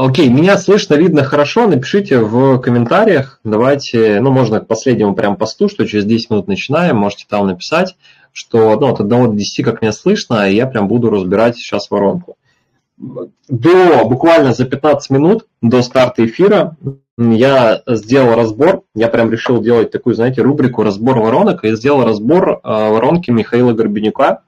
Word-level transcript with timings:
Окей, 0.00 0.28
меня 0.28 0.56
слышно, 0.58 0.94
видно 0.94 1.24
хорошо. 1.24 1.66
Напишите 1.66 2.20
в 2.20 2.58
комментариях. 2.58 3.40
Давайте, 3.42 4.20
ну, 4.20 4.30
можно 4.30 4.60
к 4.60 4.68
последнему 4.68 5.16
прям 5.16 5.34
посту, 5.34 5.68
что 5.68 5.88
через 5.88 6.04
10 6.04 6.30
минут 6.30 6.46
начинаем. 6.46 6.98
Можете 6.98 7.26
там 7.28 7.48
написать, 7.48 7.96
что 8.32 8.78
ну, 8.78 8.92
от 8.92 9.00
1 9.00 9.08
до 9.08 9.32
10 9.32 9.64
как 9.64 9.82
меня 9.82 9.90
слышно, 9.90 10.48
и 10.48 10.54
я 10.54 10.68
прям 10.68 10.86
буду 10.86 11.10
разбирать 11.10 11.56
сейчас 11.56 11.90
воронку. 11.90 12.36
До 13.48 14.04
буквально 14.04 14.52
за 14.52 14.66
15 14.66 15.10
минут 15.10 15.46
до 15.62 15.82
старта 15.82 16.24
эфира 16.24 16.76
я 17.18 17.82
сделал 17.88 18.36
разбор, 18.36 18.82
я 18.94 19.08
прям 19.08 19.32
решил 19.32 19.60
делать 19.60 19.90
такую, 19.90 20.14
знаете, 20.14 20.42
рубрику 20.42 20.84
«Разбор 20.84 21.18
воронок», 21.18 21.64
и 21.64 21.74
сделал 21.74 22.04
разбор 22.04 22.48
э, 22.50 22.58
воронки 22.62 23.32
Михаила 23.32 23.72
Горбенюка 23.72 24.42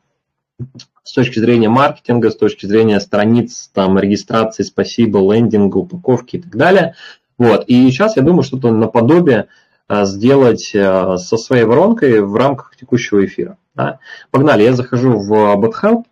с 1.02 1.12
точки 1.12 1.38
зрения 1.38 1.68
маркетинга, 1.68 2.30
с 2.30 2.36
точки 2.36 2.66
зрения 2.66 3.00
страниц, 3.00 3.70
там, 3.72 3.98
регистрации, 3.98 4.62
спасибо, 4.62 5.18
лендинга, 5.18 5.78
упаковки 5.78 6.36
и 6.36 6.42
так 6.42 6.56
далее. 6.56 6.94
Вот. 7.38 7.64
И 7.66 7.90
сейчас 7.90 8.16
я 8.16 8.22
думаю, 8.22 8.42
что-то 8.42 8.70
наподобие 8.70 9.48
э, 9.88 10.04
сделать 10.04 10.70
э, 10.74 11.16
со 11.16 11.36
своей 11.36 11.64
воронкой 11.64 12.20
в 12.20 12.36
рамках 12.36 12.76
текущего 12.76 13.24
эфира. 13.24 13.56
Да. 13.74 13.98
Погнали, 14.30 14.62
я 14.62 14.74
захожу 14.74 15.12
в 15.16 15.32
BotHelp, 15.58 16.04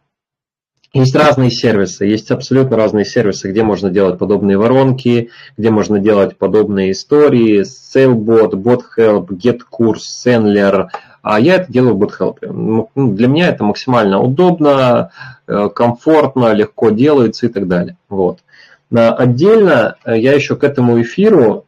есть 0.95 1.15
разные 1.15 1.51
сервисы, 1.51 2.07
есть 2.07 2.31
абсолютно 2.31 2.77
разные 2.77 3.05
сервисы, 3.05 3.51
где 3.51 3.63
можно 3.63 3.91
делать 3.91 4.19
подобные 4.19 4.57
воронки, 4.57 5.31
где 5.59 5.71
можно 5.71 5.99
делать 5.99 6.39
подобные 6.39 6.93
истории, 6.93 7.61
SailBot, 7.61 8.53
BotHelp, 8.53 9.29
GetCourse, 9.29 10.01
Sendler. 10.25 10.89
А 11.23 11.41
я 11.41 11.57
это 11.57 11.73
делаю 11.73 11.97
в 11.97 12.03
BotHelp. 12.03 12.39
Ну, 12.43 12.91
для 12.95 13.29
меня 13.29 13.49
это 13.49 13.65
максимально 13.65 14.21
удобно, 14.21 15.11
э, 15.47 15.69
комфортно, 15.75 16.53
легко 16.53 16.91
делается 16.91 17.47
и 17.47 17.49
так 17.49 17.69
далее. 17.69 17.97
Вот. 18.09 18.41
Отдельно 18.91 19.97
э, 20.05 20.19
я 20.19 20.33
еще 20.33 20.57
к 20.57 20.65
этому 20.65 21.01
эфиру 21.01 21.65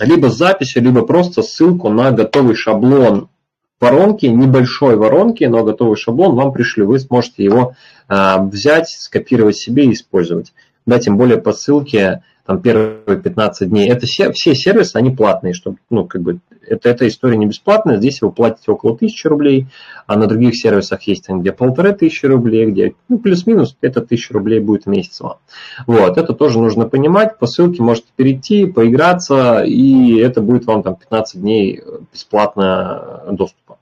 либо 0.00 0.28
с 0.30 0.74
либо 0.76 1.02
просто 1.02 1.42
ссылку 1.42 1.88
на 1.90 2.10
готовый 2.10 2.54
шаблон 2.54 3.28
воронки, 3.80 4.26
небольшой 4.26 4.96
воронки, 4.96 5.44
но 5.44 5.64
готовый 5.64 5.96
шаблон 5.96 6.34
вам 6.36 6.52
пришлю. 6.52 6.86
Вы 6.86 6.98
сможете 6.98 7.44
его 7.44 7.74
э, 8.08 8.36
взять, 8.42 8.88
скопировать 8.88 9.56
себе 9.56 9.86
и 9.86 9.92
использовать. 9.92 10.52
Да, 10.86 10.98
тем 10.98 11.16
более 11.16 11.38
по 11.38 11.52
ссылке 11.52 12.22
там, 12.44 12.60
первые 12.60 13.20
15 13.22 13.68
дней. 13.68 13.88
Это 13.88 14.06
все, 14.06 14.32
все 14.32 14.54
сервисы, 14.54 14.96
они 14.96 15.10
платные, 15.10 15.54
чтобы, 15.54 15.78
ну, 15.88 16.04
как 16.04 16.20
бы, 16.22 16.40
это, 16.70 16.88
эта 16.88 17.08
история 17.08 17.36
не 17.36 17.46
бесплатная, 17.46 17.96
здесь 17.96 18.22
вы 18.22 18.30
платите 18.30 18.70
около 18.70 18.94
1000 18.94 19.28
рублей, 19.28 19.66
а 20.06 20.16
на 20.16 20.26
других 20.26 20.56
сервисах 20.56 21.02
есть 21.02 21.26
там, 21.26 21.40
где 21.40 21.52
полторы 21.52 21.92
тысячи 21.92 22.26
рублей, 22.26 22.66
где, 22.70 22.94
ну, 23.08 23.18
плюс-минус, 23.18 23.76
это 23.80 24.00
1000 24.00 24.32
рублей 24.32 24.60
будет 24.60 24.84
в 24.84 24.88
месяц 24.88 25.20
вам. 25.20 25.38
Вот, 25.86 26.16
это 26.16 26.32
тоже 26.32 26.60
нужно 26.60 26.88
понимать, 26.88 27.38
по 27.38 27.46
ссылке 27.46 27.82
можете 27.82 28.08
перейти, 28.14 28.66
поиграться, 28.66 29.62
и 29.64 30.16
это 30.18 30.40
будет 30.40 30.66
вам 30.66 30.82
там 30.82 30.96
15 30.96 31.40
дней 31.40 31.82
бесплатно 32.12 33.24
доступа. 33.32 33.78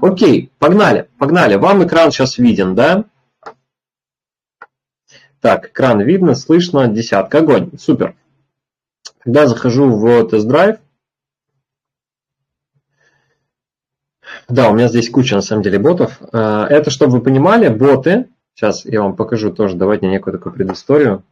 Окей, 0.00 0.50
погнали, 0.58 1.08
погнали. 1.18 1.54
Вам 1.56 1.84
экран 1.84 2.10
сейчас 2.10 2.38
виден, 2.38 2.74
да? 2.74 3.04
Так, 5.40 5.70
экран 5.70 6.00
видно, 6.00 6.34
слышно, 6.34 6.88
десятка, 6.88 7.38
огонь, 7.38 7.70
супер. 7.78 8.14
Когда 9.18 9.46
захожу 9.46 9.90
в 9.90 10.28
тест-драйв, 10.28 10.78
да, 14.48 14.70
у 14.70 14.74
меня 14.74 14.88
здесь 14.88 15.10
куча 15.10 15.34
на 15.34 15.42
самом 15.42 15.62
деле 15.62 15.78
ботов. 15.78 16.20
Э, 16.32 16.66
это, 16.68 16.90
чтобы 16.90 17.12
вы 17.12 17.20
понимали, 17.20 17.68
боты, 17.68 18.28
сейчас 18.54 18.84
я 18.84 19.02
вам 19.02 19.16
покажу 19.16 19.52
тоже, 19.52 19.76
давайте 19.76 20.06
некую 20.06 20.32
такую 20.32 20.52
предысторию. 20.52 21.22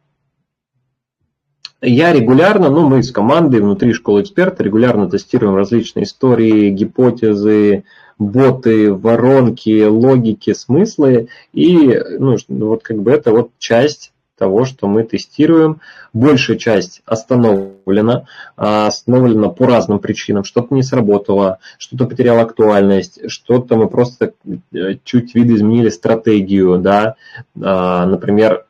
Я 1.81 2.13
регулярно, 2.13 2.69
ну 2.69 2.87
мы 2.87 3.01
с 3.01 3.11
командой 3.11 3.59
внутри 3.59 3.93
школы 3.93 4.21
эксперта 4.21 4.63
регулярно 4.63 5.09
тестируем 5.09 5.55
различные 5.55 6.03
истории, 6.03 6.69
гипотезы, 6.69 7.85
боты, 8.19 8.93
воронки, 8.93 9.83
логики, 9.85 10.53
смыслы. 10.53 11.29
И 11.53 11.99
ну, 12.19 12.37
вот 12.49 12.83
как 12.83 13.01
бы 13.01 13.11
это 13.11 13.31
вот 13.31 13.49
часть 13.57 14.13
того, 14.41 14.65
что 14.65 14.87
мы 14.87 15.03
тестируем. 15.03 15.81
Большая 16.13 16.57
часть 16.57 17.03
остановлена, 17.05 18.25
а, 18.57 18.87
остановлена 18.87 19.49
по 19.49 19.67
разным 19.67 19.99
причинам. 19.99 20.43
Что-то 20.43 20.73
не 20.73 20.81
сработало, 20.81 21.59
что-то 21.77 22.07
потеряло 22.07 22.41
актуальность, 22.41 23.19
что-то 23.29 23.75
мы 23.75 23.87
просто 23.87 24.33
э, 24.73 24.95
чуть 25.03 25.35
видоизменили 25.35 25.89
стратегию. 25.89 26.79
Да? 26.79 27.17
А, 27.61 28.07
например, 28.07 28.65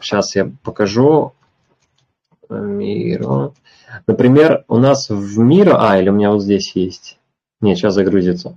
сейчас 0.00 0.34
я 0.34 0.50
покажу. 0.62 1.34
Миро. 2.48 3.52
Например, 4.06 4.64
у 4.68 4.78
нас 4.78 5.10
в 5.10 5.38
Миро, 5.38 5.76
а, 5.78 5.98
или 6.00 6.08
у 6.08 6.14
меня 6.14 6.30
вот 6.30 6.42
здесь 6.42 6.72
есть. 6.74 7.18
Нет, 7.60 7.76
сейчас 7.76 7.92
загрузится. 7.94 8.56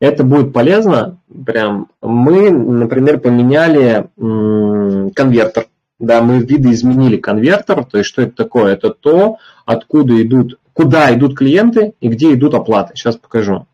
Это 0.00 0.22
будет 0.22 0.52
полезно. 0.52 1.18
Прям 1.46 1.88
мы, 2.02 2.50
например, 2.50 3.20
поменяли 3.20 4.10
конвертер. 4.16 5.68
Да, 5.98 6.22
мы 6.22 6.38
видоизменили 6.38 7.16
конвертер. 7.16 7.84
То 7.84 7.98
есть, 7.98 8.08
что 8.10 8.22
это 8.22 8.32
такое? 8.32 8.72
Это 8.72 8.90
то, 8.90 9.38
откуда 9.64 10.20
идут, 10.22 10.58
куда 10.72 11.14
идут 11.14 11.36
клиенты 11.36 11.94
и 12.00 12.08
где 12.08 12.34
идут 12.34 12.54
оплаты. 12.54 12.94
Сейчас 12.96 13.16
покажу. 13.16 13.66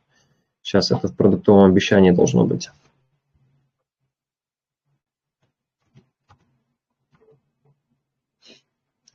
Сейчас 0.62 0.90
это 0.90 1.08
в 1.08 1.16
продуктовом 1.16 1.70
обещании 1.70 2.10
должно 2.10 2.44
быть. 2.44 2.70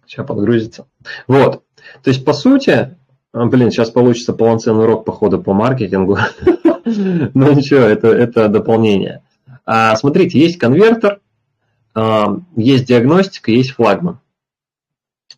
Сейчас 0.08 0.26
подгрузится. 0.26 0.88
Вот. 1.28 1.64
То 2.02 2.10
есть, 2.10 2.26
по 2.26 2.34
сути, 2.34 2.98
блин, 3.34 3.70
сейчас 3.70 3.92
получится 3.92 4.34
полноценный 4.34 4.84
урок 4.84 5.06
походу 5.06 5.42
по 5.42 5.54
маркетингу. 5.54 6.18
Ну 6.88 7.52
ничего, 7.52 7.80
это, 7.80 8.10
это 8.10 8.48
дополнение. 8.48 9.24
А, 9.66 9.96
смотрите, 9.96 10.40
есть 10.40 10.60
конвертер, 10.60 11.14
а, 11.14 11.25
есть 11.96 12.86
диагностика, 12.86 13.52
есть 13.52 13.72
флагман. 13.72 14.20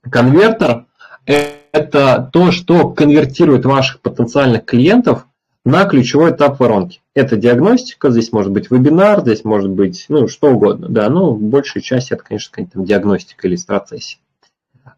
Конвертер– 0.09 0.85
это 1.25 2.29
то, 2.31 2.51
что 2.51 2.89
конвертирует 2.89 3.65
ваших 3.65 4.01
потенциальных 4.01 4.65
клиентов 4.65 5.27
на 5.65 5.85
ключевой 5.85 6.31
этап 6.31 6.59
воронки. 6.59 7.01
Это 7.13 7.35
диагностика, 7.35 8.09
здесь 8.09 8.31
может 8.31 8.51
быть 8.51 8.71
вебинар, 8.71 9.21
здесь 9.21 9.43
может 9.43 9.69
быть 9.69 10.05
ну, 10.07 10.27
что 10.27 10.51
угодно. 10.51 10.87
Да, 10.87 11.09
ну, 11.09 11.35
большая 11.35 11.83
часть 11.83 12.11
это, 12.11 12.23
конечно, 12.23 12.65
там, 12.65 12.85
диагностика 12.85 13.47
или 13.47 13.55
страцессия. 13.55 14.19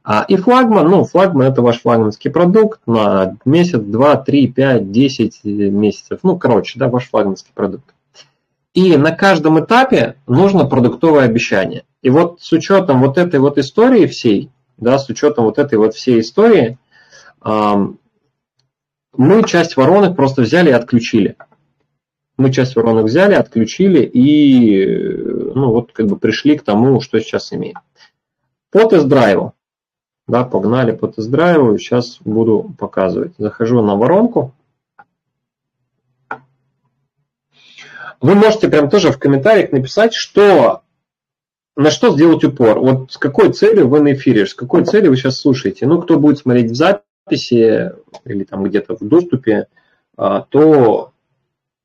А, 0.03 0.26
и 0.28 0.38
флагман, 0.38 0.88
ну, 0.88 1.03
флагман 1.03 1.47
это 1.47 1.62
ваш 1.62 1.81
флагманский 1.81 2.30
продукт 2.30 2.81
на 2.86 3.36
месяц, 3.46 3.80
два, 3.80 4.16
три, 4.16 4.47
пять, 4.47 4.91
десять 4.91 5.44
месяцев. 5.44 6.20
Ну, 6.24 6.38
короче, 6.38 6.78
да, 6.78 6.88
ваш 6.88 7.09
флагманский 7.09 7.52
продукт. 7.53 7.94
И 8.74 8.96
на 8.97 9.12
каждом 9.12 9.63
этапе 9.63 10.16
нужно 10.28 10.66
продуктовое 10.66 11.25
обещание. 11.25 11.85
И 12.02 12.09
вот 12.09 12.41
с 12.41 12.52
учетом 12.52 13.02
вот 13.02 13.18
этой 13.18 13.40
вот 13.40 13.57
истории 13.57 14.06
всей, 14.06 14.52
да, 14.78 15.00
с 15.00 15.09
учетом 15.09 15.46
вот 15.46 15.57
этой 15.57 15.78
вот 15.78 15.96
всей 15.96 16.19
истории, 16.19 16.78
мы 17.44 17.97
часть 19.46 19.75
воронок 19.75 20.16
просто 20.16 20.44
взяли 20.44 20.69
и 20.69 20.74
отключили. 20.74 21.35
Мы 22.38 22.53
часть 22.53 22.75
воронок 22.75 23.06
взяли, 23.06 23.34
отключили 23.34 24.03
и 24.03 24.85
ну, 25.56 25.72
вот 25.72 25.91
как 25.91 26.08
бы 26.08 26.18
пришли 26.18 26.58
к 26.58 26.63
тому, 26.63 27.02
что 27.02 27.19
сейчас 27.19 27.52
имеем. 27.52 27.79
По 28.72 28.85
тест-драйву 28.85 29.56
да, 30.29 30.44
погнали 30.44 30.91
по 30.91 31.08
тест-драйву. 31.08 31.78
Сейчас 31.78 32.19
буду 32.24 32.74
показывать. 32.78 33.34
Захожу 33.38 33.81
на 33.81 33.96
воронку. 33.96 34.53
Вы 38.22 38.35
можете 38.35 38.68
прям 38.68 38.90
тоже 38.90 39.12
в 39.12 39.19
комментариях 39.19 39.72
написать, 39.72 40.13
что 40.13 40.81
на 41.75 41.91
что 41.91 42.12
сделать 42.12 42.43
упор. 42.43 42.79
Вот 42.79 43.11
с 43.14 43.17
какой 43.17 43.53
целью 43.53 43.88
вы 43.88 44.02
на 44.02 44.14
эфире, 44.14 44.46
с 44.46 44.53
какой 44.53 44.84
целью 44.84 45.11
вы 45.11 45.17
сейчас 45.17 45.40
слушаете. 45.40 45.85
Ну, 45.85 46.02
кто 46.02 46.20
будет 46.20 46.40
смотреть 46.40 46.72
в 46.72 46.76
записи 46.76 47.93
или 48.26 48.43
там 48.43 48.64
где-то 48.64 48.97
в 48.97 49.08
доступе, 49.08 49.67
а, 50.17 50.41
то 50.41 51.14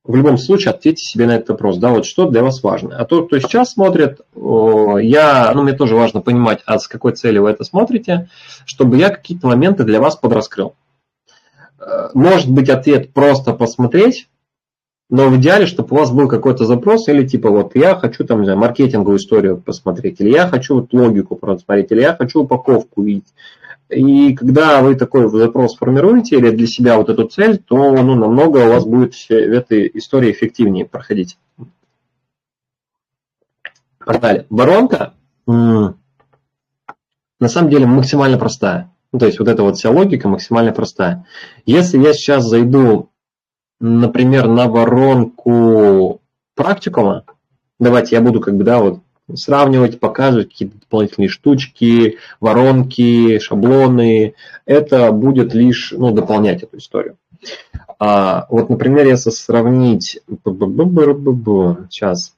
в 0.04 0.16
любом 0.16 0.36
случае 0.36 0.72
ответьте 0.72 1.04
себе 1.04 1.26
на 1.26 1.36
этот 1.36 1.50
вопрос, 1.50 1.78
да, 1.78 1.90
вот 1.90 2.04
что 2.04 2.28
для 2.28 2.42
вас 2.42 2.62
важно. 2.62 2.96
А 2.98 3.04
тот, 3.06 3.28
кто 3.28 3.38
сейчас 3.38 3.72
смотрит, 3.72 4.20
я, 4.34 5.52
ну, 5.54 5.62
мне 5.62 5.72
тоже 5.72 5.94
важно 5.94 6.20
понимать, 6.20 6.60
а 6.66 6.78
с 6.78 6.88
какой 6.88 7.12
целью 7.12 7.44
вы 7.44 7.50
это 7.50 7.64
смотрите, 7.64 8.28
чтобы 8.66 8.98
я 8.98 9.08
какие-то 9.08 9.46
моменты 9.46 9.84
для 9.84 10.00
вас 10.00 10.16
подраскрыл. 10.16 10.74
Э, 11.78 12.10
может 12.12 12.50
быть 12.50 12.68
ответ 12.68 13.14
просто 13.14 13.54
посмотреть, 13.54 14.28
но 15.10 15.28
в 15.28 15.36
идеале, 15.36 15.66
чтобы 15.66 15.94
у 15.94 15.98
вас 15.98 16.10
был 16.10 16.28
какой-то 16.28 16.64
запрос, 16.64 17.08
или 17.08 17.26
типа 17.26 17.50
вот 17.50 17.76
я 17.76 17.94
хочу 17.94 18.24
там, 18.24 18.40
не 18.40 18.46
знаю, 18.46 18.58
маркетинговую 18.58 19.18
историю 19.18 19.58
посмотреть, 19.58 20.20
или 20.20 20.30
я 20.30 20.48
хочу 20.48 20.76
вот 20.76 20.92
логику 20.92 21.36
посмотреть, 21.36 21.92
или 21.92 22.00
я 22.00 22.14
хочу 22.16 22.42
упаковку 22.42 23.02
увидеть. 23.02 23.34
И 23.90 24.34
когда 24.34 24.80
вы 24.80 24.94
такой 24.94 25.28
запрос 25.28 25.76
формируете 25.76 26.36
или 26.36 26.50
для 26.50 26.66
себя 26.66 26.96
вот 26.96 27.10
эту 27.10 27.28
цель, 27.28 27.58
то 27.58 27.76
ну, 27.76 28.14
намного 28.14 28.58
у 28.58 28.70
вас 28.70 28.84
будет 28.84 29.14
в 29.14 29.30
этой 29.30 29.90
истории 29.94 30.32
эффективнее 30.32 30.86
проходить. 30.86 31.36
Погнали. 33.98 34.46
Воронка. 34.50 35.14
на 35.46 35.94
самом 37.46 37.70
деле 37.70 37.86
максимально 37.86 38.38
простая. 38.38 38.90
Ну, 39.12 39.18
то 39.18 39.26
есть 39.26 39.38
вот 39.38 39.48
эта 39.48 39.62
вот 39.62 39.76
вся 39.76 39.90
логика 39.90 40.28
максимально 40.28 40.72
простая. 40.72 41.26
Если 41.66 41.98
я 41.98 42.12
сейчас 42.14 42.44
зайду, 42.44 43.10
например, 43.80 44.48
на 44.48 44.68
воронку 44.68 46.20
практикума, 46.54 47.24
давайте 47.78 48.16
я 48.16 48.22
буду 48.22 48.40
как 48.40 48.56
бы, 48.56 48.64
да, 48.64 48.80
вот 48.80 49.00
сравнивать, 49.34 50.00
показывать 50.00 50.50
какие-то 50.50 50.78
дополнительные 50.78 51.28
штучки, 51.28 52.18
воронки, 52.40 53.38
шаблоны. 53.38 54.34
Это 54.66 55.10
будет 55.12 55.54
лишь 55.54 55.94
ну, 55.96 56.12
дополнять 56.12 56.62
эту 56.62 56.76
историю. 56.76 57.16
А, 57.98 58.46
вот, 58.50 58.68
например, 58.68 59.06
если 59.06 59.30
сравнить... 59.30 60.20
Сейчас. 61.90 62.36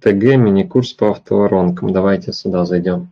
ТГ, 0.00 0.36
мини-курс 0.36 0.92
по 0.92 1.10
автоворонкам. 1.10 1.92
Давайте 1.92 2.32
сюда 2.32 2.64
зайдем. 2.64 3.10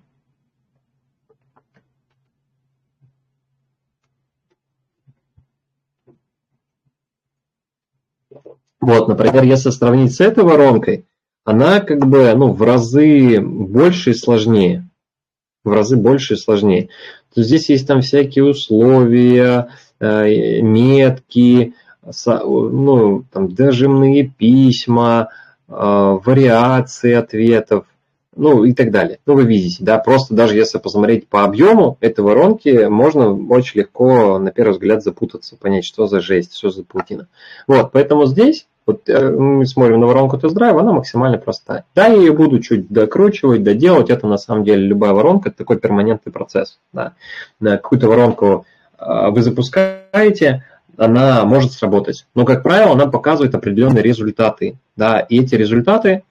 Вот, 8.86 9.08
например, 9.08 9.42
если 9.42 9.70
сравнить 9.70 10.14
с 10.14 10.20
этой 10.20 10.44
воронкой, 10.44 11.06
она 11.42 11.80
как 11.80 12.06
бы 12.06 12.32
ну, 12.36 12.52
в 12.52 12.62
разы 12.62 13.40
больше 13.40 14.10
и 14.10 14.14
сложнее. 14.14 14.88
В 15.64 15.72
разы 15.72 15.96
больше 15.96 16.34
и 16.34 16.36
сложнее. 16.36 16.90
То 17.34 17.42
здесь 17.42 17.68
есть 17.68 17.88
там 17.88 18.00
всякие 18.00 18.44
условия, 18.44 19.70
э, 19.98 20.60
метки, 20.60 21.74
ну, 22.24 23.24
там, 23.32 23.52
дожимные 23.52 24.28
письма, 24.28 25.30
э, 25.66 25.72
вариации 25.72 27.14
ответов, 27.14 27.86
ну 28.36 28.62
и 28.62 28.72
так 28.72 28.92
далее. 28.92 29.18
Ну, 29.26 29.34
вы 29.34 29.46
видите, 29.46 29.78
да, 29.80 29.98
просто 29.98 30.32
даже 30.32 30.54
если 30.54 30.78
посмотреть 30.78 31.26
по 31.26 31.42
объему 31.42 31.98
этой 32.00 32.20
воронки, 32.20 32.86
можно 32.86 33.34
очень 33.48 33.80
легко, 33.80 34.38
на 34.38 34.52
первый 34.52 34.74
взгляд, 34.74 35.02
запутаться, 35.02 35.56
понять, 35.56 35.84
что 35.84 36.06
за 36.06 36.20
жесть, 36.20 36.56
что 36.56 36.70
за 36.70 36.84
паутина. 36.84 37.26
Вот, 37.66 37.90
поэтому 37.90 38.26
здесь 38.26 38.68
вот 38.86 39.08
э, 39.08 39.30
мы 39.30 39.66
смотрим 39.66 40.00
на 40.00 40.06
воронку 40.06 40.38
тест-драйва, 40.38 40.80
она 40.80 40.92
максимально 40.92 41.38
простая. 41.38 41.84
Да, 41.94 42.06
я 42.06 42.14
ее 42.14 42.32
буду 42.32 42.60
чуть 42.60 42.88
докручивать, 42.88 43.64
доделать. 43.64 44.10
Это 44.10 44.26
на 44.28 44.38
самом 44.38 44.64
деле 44.64 44.86
любая 44.86 45.12
воронка, 45.12 45.48
это 45.48 45.58
такой 45.58 45.78
перманентный 45.78 46.32
процесс. 46.32 46.78
Да. 46.92 47.14
Какую-то 47.60 48.08
воронку 48.08 48.64
э, 48.98 49.30
вы 49.30 49.42
запускаете, 49.42 50.64
она 50.96 51.44
может 51.44 51.72
сработать. 51.72 52.26
Но, 52.34 52.44
как 52.44 52.62
правило, 52.62 52.92
она 52.92 53.06
показывает 53.06 53.54
определенные 53.54 54.02
результаты. 54.02 54.78
Да, 54.96 55.18
и 55.20 55.40
эти 55.40 55.56
результаты 55.56 56.22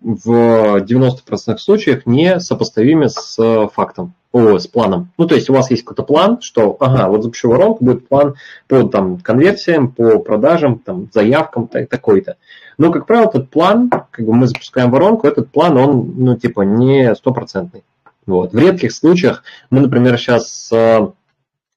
в 0.00 0.76
90% 0.78 1.58
случаях 1.58 2.06
не 2.06 2.38
сопоставимы 2.38 3.08
с 3.08 3.36
э, 3.38 3.68
фактом, 3.72 4.14
с 4.34 4.66
планом. 4.66 5.10
Ну, 5.16 5.26
то 5.26 5.34
есть 5.34 5.48
у 5.48 5.52
вас 5.52 5.70
есть 5.70 5.84
какой-то 5.84 6.02
план, 6.02 6.40
что, 6.40 6.76
ага, 6.80 7.08
вот 7.08 7.22
запущу 7.22 7.50
воронку, 7.50 7.84
будет 7.84 8.08
план 8.08 8.34
по 8.66 8.82
там, 8.84 9.18
конверсиям, 9.18 9.92
по 9.92 10.18
продажам, 10.18 10.78
там, 10.78 11.08
заявкам 11.12 11.68
такой-то. 11.68 12.36
Но, 12.76 12.90
как 12.90 13.06
правило, 13.06 13.28
этот 13.28 13.50
план, 13.50 13.88
как 13.88 14.26
бы 14.26 14.34
мы 14.34 14.46
запускаем 14.46 14.90
воронку, 14.90 15.28
этот 15.28 15.50
план, 15.50 15.76
он, 15.76 16.14
ну, 16.16 16.36
типа, 16.36 16.62
не 16.62 17.14
стопроцентный. 17.14 17.84
Вот. 18.26 18.52
В 18.52 18.58
редких 18.58 18.92
случаях 18.92 19.44
мы, 19.70 19.80
например, 19.80 20.18
сейчас 20.18 20.68
с 20.68 21.12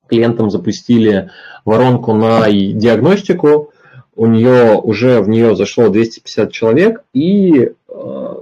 клиентом 0.08 0.50
запустили 0.50 1.30
воронку 1.66 2.14
на 2.14 2.50
диагностику, 2.50 3.72
у 4.16 4.26
нее 4.26 4.74
уже 4.74 5.22
в 5.22 5.30
нее 5.30 5.56
зашло 5.56 5.90
250 5.90 6.52
человек, 6.52 7.04
и 7.14 7.72
Э, 7.98 8.36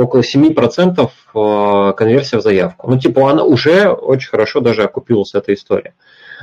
около 0.00 0.22
7% 0.22 1.10
э, 1.34 1.92
конверсия 1.94 2.38
в 2.38 2.42
заявку. 2.42 2.90
Ну, 2.90 2.98
типа, 2.98 3.30
она 3.30 3.44
уже 3.44 3.90
очень 3.90 4.30
хорошо 4.30 4.60
даже 4.60 4.84
окупилась, 4.84 5.34
эта 5.34 5.52
история. 5.52 5.94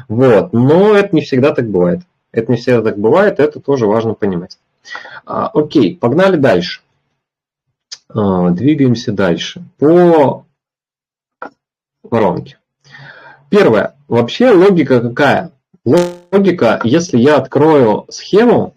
Вот. 0.07 0.53
Но 0.53 0.95
это 0.95 1.15
не 1.15 1.21
всегда 1.21 1.53
так 1.53 1.69
бывает. 1.69 2.01
Это 2.31 2.51
не 2.51 2.57
всегда 2.57 2.81
так 2.81 2.97
бывает, 2.97 3.39
это 3.39 3.59
тоже 3.59 3.87
важно 3.87 4.13
понимать. 4.13 4.59
А, 5.25 5.47
окей, 5.47 5.97
погнали 5.97 6.37
дальше. 6.37 6.81
А, 8.09 8.51
двигаемся 8.51 9.11
дальше. 9.11 9.63
По 9.79 10.45
воронке. 12.03 12.59
Первое. 13.49 13.95
Вообще 14.07 14.51
логика 14.51 15.01
какая? 15.01 15.51
Логика, 15.83 16.79
если 16.83 17.17
я 17.17 17.37
открою 17.37 18.05
схему, 18.09 18.75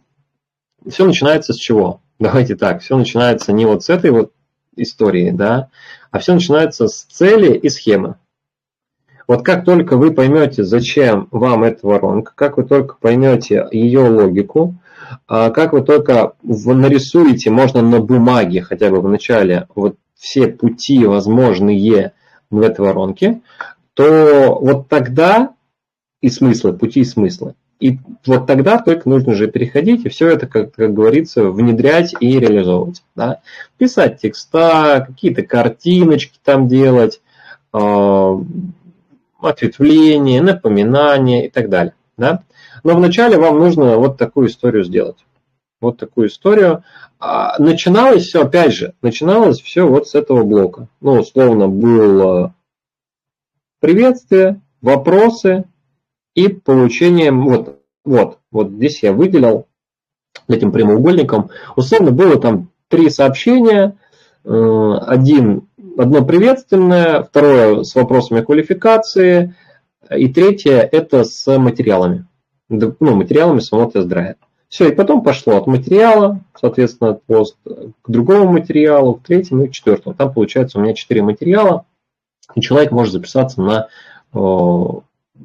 все 0.88 1.04
начинается 1.04 1.52
с 1.52 1.56
чего? 1.56 2.00
Давайте 2.18 2.54
так, 2.54 2.82
все 2.82 2.96
начинается 2.96 3.52
не 3.52 3.66
вот 3.66 3.82
с 3.82 3.88
этой 3.88 4.10
вот 4.10 4.32
истории, 4.76 5.30
да, 5.30 5.68
а 6.10 6.18
все 6.18 6.34
начинается 6.34 6.86
с 6.86 7.02
цели 7.04 7.56
и 7.56 7.68
схемы. 7.68 8.16
Вот 9.26 9.44
как 9.44 9.64
только 9.64 9.96
вы 9.96 10.12
поймете, 10.12 10.64
зачем 10.64 11.28
вам 11.30 11.62
эта 11.62 11.86
воронка, 11.86 12.32
как 12.34 12.56
вы 12.56 12.64
только 12.64 12.96
поймете 13.00 13.68
ее 13.70 14.00
логику, 14.08 14.74
а 15.28 15.50
как 15.50 15.72
вы 15.72 15.82
только 15.82 16.34
нарисуете, 16.42 17.50
можно 17.50 17.80
на 17.82 18.00
бумаге 18.00 18.62
хотя 18.62 18.90
бы 18.90 19.00
в 19.00 19.08
начале, 19.08 19.66
вот 19.74 19.96
все 20.16 20.48
пути 20.48 21.04
возможные 21.04 22.12
в 22.50 22.60
этой 22.60 22.80
воронке, 22.80 23.40
то 23.94 24.58
вот 24.60 24.88
тогда 24.88 25.54
и 26.20 26.28
смыслы, 26.28 26.72
пути 26.72 27.00
и 27.00 27.04
смыслы. 27.04 27.54
И 27.80 27.98
вот 28.26 28.46
тогда 28.46 28.78
только 28.78 29.08
нужно 29.08 29.32
уже 29.32 29.50
переходить 29.50 30.04
и 30.04 30.10
все 30.10 30.28
это, 30.28 30.46
как, 30.46 30.74
как 30.74 30.92
говорится, 30.92 31.44
внедрять 31.44 32.14
и 32.20 32.38
реализовывать. 32.38 33.02
Да? 33.16 33.40
Писать 33.78 34.20
текста, 34.20 35.04
какие-то 35.06 35.42
картиночки 35.42 36.38
там 36.44 36.68
делать, 36.68 37.22
э, 37.72 38.38
ответвления, 39.40 40.42
напоминания 40.42 41.46
и 41.46 41.50
так 41.50 41.70
далее. 41.70 41.94
Да? 42.18 42.42
Но 42.84 42.94
вначале 42.94 43.38
вам 43.38 43.58
нужно 43.58 43.96
вот 43.96 44.18
такую 44.18 44.48
историю 44.48 44.84
сделать. 44.84 45.24
Вот 45.80 45.96
такую 45.96 46.28
историю. 46.28 46.84
А 47.18 47.58
начиналось 47.58 48.24
все, 48.24 48.42
опять 48.42 48.74
же, 48.74 48.92
начиналось 49.00 49.60
все 49.60 49.86
вот 49.86 50.06
с 50.06 50.14
этого 50.14 50.44
блока. 50.44 50.88
Ну, 51.00 51.20
условно, 51.20 51.68
было 51.68 52.54
приветствие, 53.80 54.60
вопросы, 54.82 55.64
и 56.44 56.48
получением, 56.48 57.44
вот, 57.44 57.80
вот, 58.04 58.38
вот 58.50 58.70
здесь 58.70 59.02
я 59.02 59.12
выделил 59.12 59.66
этим 60.48 60.72
прямоугольником, 60.72 61.50
условно 61.76 62.10
было 62.10 62.40
там 62.40 62.70
три 62.88 63.10
сообщения, 63.10 63.96
э, 64.44 64.94
один, 65.06 65.68
одно 65.96 66.24
приветственное, 66.24 67.22
второе 67.22 67.82
с 67.82 67.94
вопросами 67.94 68.40
квалификации, 68.40 69.54
и 70.14 70.28
третье 70.28 70.88
это 70.90 71.24
с 71.24 71.58
материалами, 71.58 72.26
ну, 72.68 72.94
материалами 73.00 73.60
самого 73.60 73.90
тест-драйва. 73.90 74.36
Все, 74.68 74.88
и 74.88 74.94
потом 74.94 75.22
пошло 75.22 75.56
от 75.56 75.66
материала, 75.66 76.40
соответственно, 76.58 77.10
от 77.10 77.24
пост 77.24 77.56
к 77.64 78.08
другому 78.08 78.52
материалу, 78.52 79.14
к 79.14 79.22
третьему 79.24 79.64
и 79.64 79.68
к 79.68 79.72
четвертому. 79.72 80.14
Там 80.14 80.32
получается 80.32 80.78
у 80.78 80.82
меня 80.82 80.94
четыре 80.94 81.22
материала, 81.22 81.86
и 82.54 82.60
человек 82.60 82.92
может 82.92 83.12
записаться 83.12 83.60
на 83.60 83.88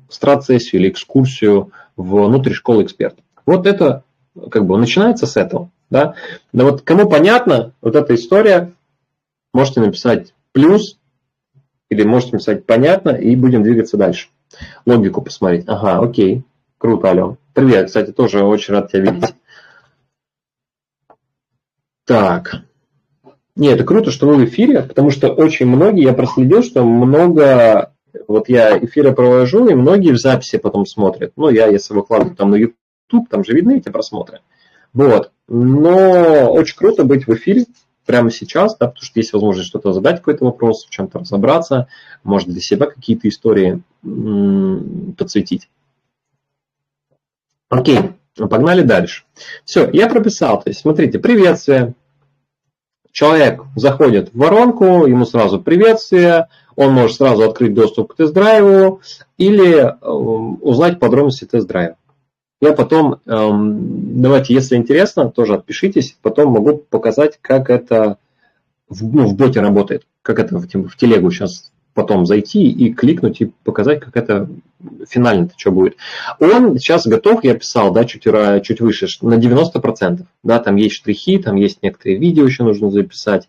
страт-сессию 0.10 0.82
или 0.82 0.90
экскурсию 0.90 1.72
внутрь 1.96 2.54
школы 2.54 2.84
экспертов. 2.84 3.24
Вот 3.46 3.68
это 3.68 4.04
как 4.52 4.66
бы 4.66 4.78
начинается 4.78 5.26
с 5.26 5.38
этого. 5.38 5.70
Да? 5.90 6.16
Но 6.52 6.66
вот 6.66 6.82
кому 6.82 7.10
понятно 7.10 7.74
вот 7.82 7.96
эта 7.96 8.16
история, 8.16 8.74
можете 9.54 9.82
написать 9.82 10.34
плюс 10.52 10.98
или 11.90 12.04
можете 12.04 12.34
написать 12.34 12.66
понятно 12.66 13.10
и 13.10 13.36
будем 13.36 13.64
двигаться 13.64 13.98
дальше. 13.98 14.30
Логику 14.86 15.22
посмотреть. 15.22 15.66
Ага, 15.68 16.00
окей, 16.00 16.44
круто, 16.78 17.08
Ален. 17.08 17.38
Привет, 17.54 17.88
кстати, 17.88 18.12
тоже 18.12 18.44
очень 18.44 18.74
рад 18.74 18.92
тебя 18.92 19.12
видеть. 19.12 19.36
Так. 22.06 22.64
Не, 23.56 23.70
это 23.70 23.86
круто, 23.86 24.12
что 24.12 24.28
вы 24.28 24.36
в 24.36 24.46
эфире, 24.46 24.84
потому 24.84 25.12
что 25.12 25.30
очень 25.30 25.66
многие, 25.66 26.04
я 26.04 26.14
проследил, 26.14 26.62
что 26.62 26.84
много 26.84 27.95
вот 28.28 28.50
я 28.50 28.78
эфиры 28.78 29.14
провожу, 29.14 29.68
и 29.68 29.76
многие 29.76 30.12
в 30.12 30.20
записи 30.20 30.58
потом 30.58 30.86
смотрят. 30.86 31.34
Ну, 31.36 31.50
я, 31.50 31.68
если 31.68 31.94
выкладываю 31.94 32.36
там 32.36 32.52
на 32.52 32.56
YouTube, 32.56 33.30
там 33.30 33.44
же 33.44 33.54
видны 33.54 33.78
эти 33.78 33.90
просмотры. 33.90 34.42
Вот. 34.94 35.32
Но 35.48 36.52
очень 36.52 36.78
круто 36.78 37.04
быть 37.04 37.28
в 37.28 37.34
эфире 37.34 37.66
прямо 38.06 38.32
сейчас, 38.32 38.78
да, 38.78 38.88
потому 38.88 39.04
что 39.04 39.20
есть 39.20 39.34
возможность 39.34 39.68
что-то 39.68 39.92
задать, 39.92 40.18
какой-то 40.18 40.46
вопрос, 40.46 40.86
в 40.86 40.90
чем-то 40.90 41.20
разобраться, 41.20 41.88
может 42.24 42.50
для 42.50 42.62
себя 42.62 42.86
какие-то 42.86 43.28
истории 43.28 43.82
подсветить. 45.18 45.70
Окей, 47.70 48.00
погнали 48.38 48.84
дальше. 48.84 49.24
Все, 49.66 49.90
я 49.92 50.08
прописал. 50.08 50.62
То 50.62 50.70
есть, 50.70 50.82
смотрите, 50.82 51.20
приветствие. 51.20 51.96
Человек 53.12 53.62
заходит 53.76 54.34
в 54.34 54.38
воронку, 54.38 55.06
ему 55.06 55.26
сразу 55.26 55.62
приветствие, 55.62 56.50
он 56.76 56.94
может 56.94 57.18
сразу 57.18 57.44
открыть 57.44 57.74
доступ 57.74 58.14
к 58.14 58.16
тест-драйву 58.18 59.02
или 59.38 59.78
э, 59.80 60.08
узнать 60.08 61.00
подробности 61.00 61.46
тест-драйва. 61.46 61.98
Я 62.62 62.74
потом, 62.74 63.18
эм, 63.26 64.22
давайте, 64.22 64.54
если 64.54 64.76
интересно, 64.76 65.30
тоже 65.30 65.56
отпишитесь, 65.56 66.18
потом 66.22 66.54
могу 66.54 66.78
показать, 66.78 67.38
как 67.42 67.70
это 67.70 68.18
в, 68.88 69.04
ну, 69.14 69.28
в 69.28 69.36
боте 69.36 69.60
работает, 69.60 70.04
как 70.22 70.40
это 70.40 70.58
в, 70.58 70.66
в 70.66 70.98
телегу 70.98 71.32
сейчас 71.32 71.72
потом 71.94 72.26
зайти 72.26 72.70
и 72.70 72.94
кликнуть 72.94 73.42
и 73.42 73.52
показать, 73.64 74.02
как 74.02 74.16
это 74.18 74.50
финально-то 75.08 75.54
что 75.58 75.72
будет. 75.72 75.96
Он 76.40 76.78
сейчас 76.78 77.08
готов, 77.08 77.44
я 77.44 77.56
писал, 77.56 77.92
да, 77.92 78.06
чуть, 78.06 78.24
чуть 78.64 78.82
выше, 78.82 79.08
на 79.22 79.36
90%. 79.36 80.26
Да, 80.44 80.60
там 80.60 80.76
есть 80.76 80.96
штрихи, 80.96 81.40
там 81.40 81.56
есть 81.56 81.82
некоторые 81.82 82.18
видео 82.20 82.46
еще 82.46 82.64
нужно 82.64 82.92
записать. 82.92 83.48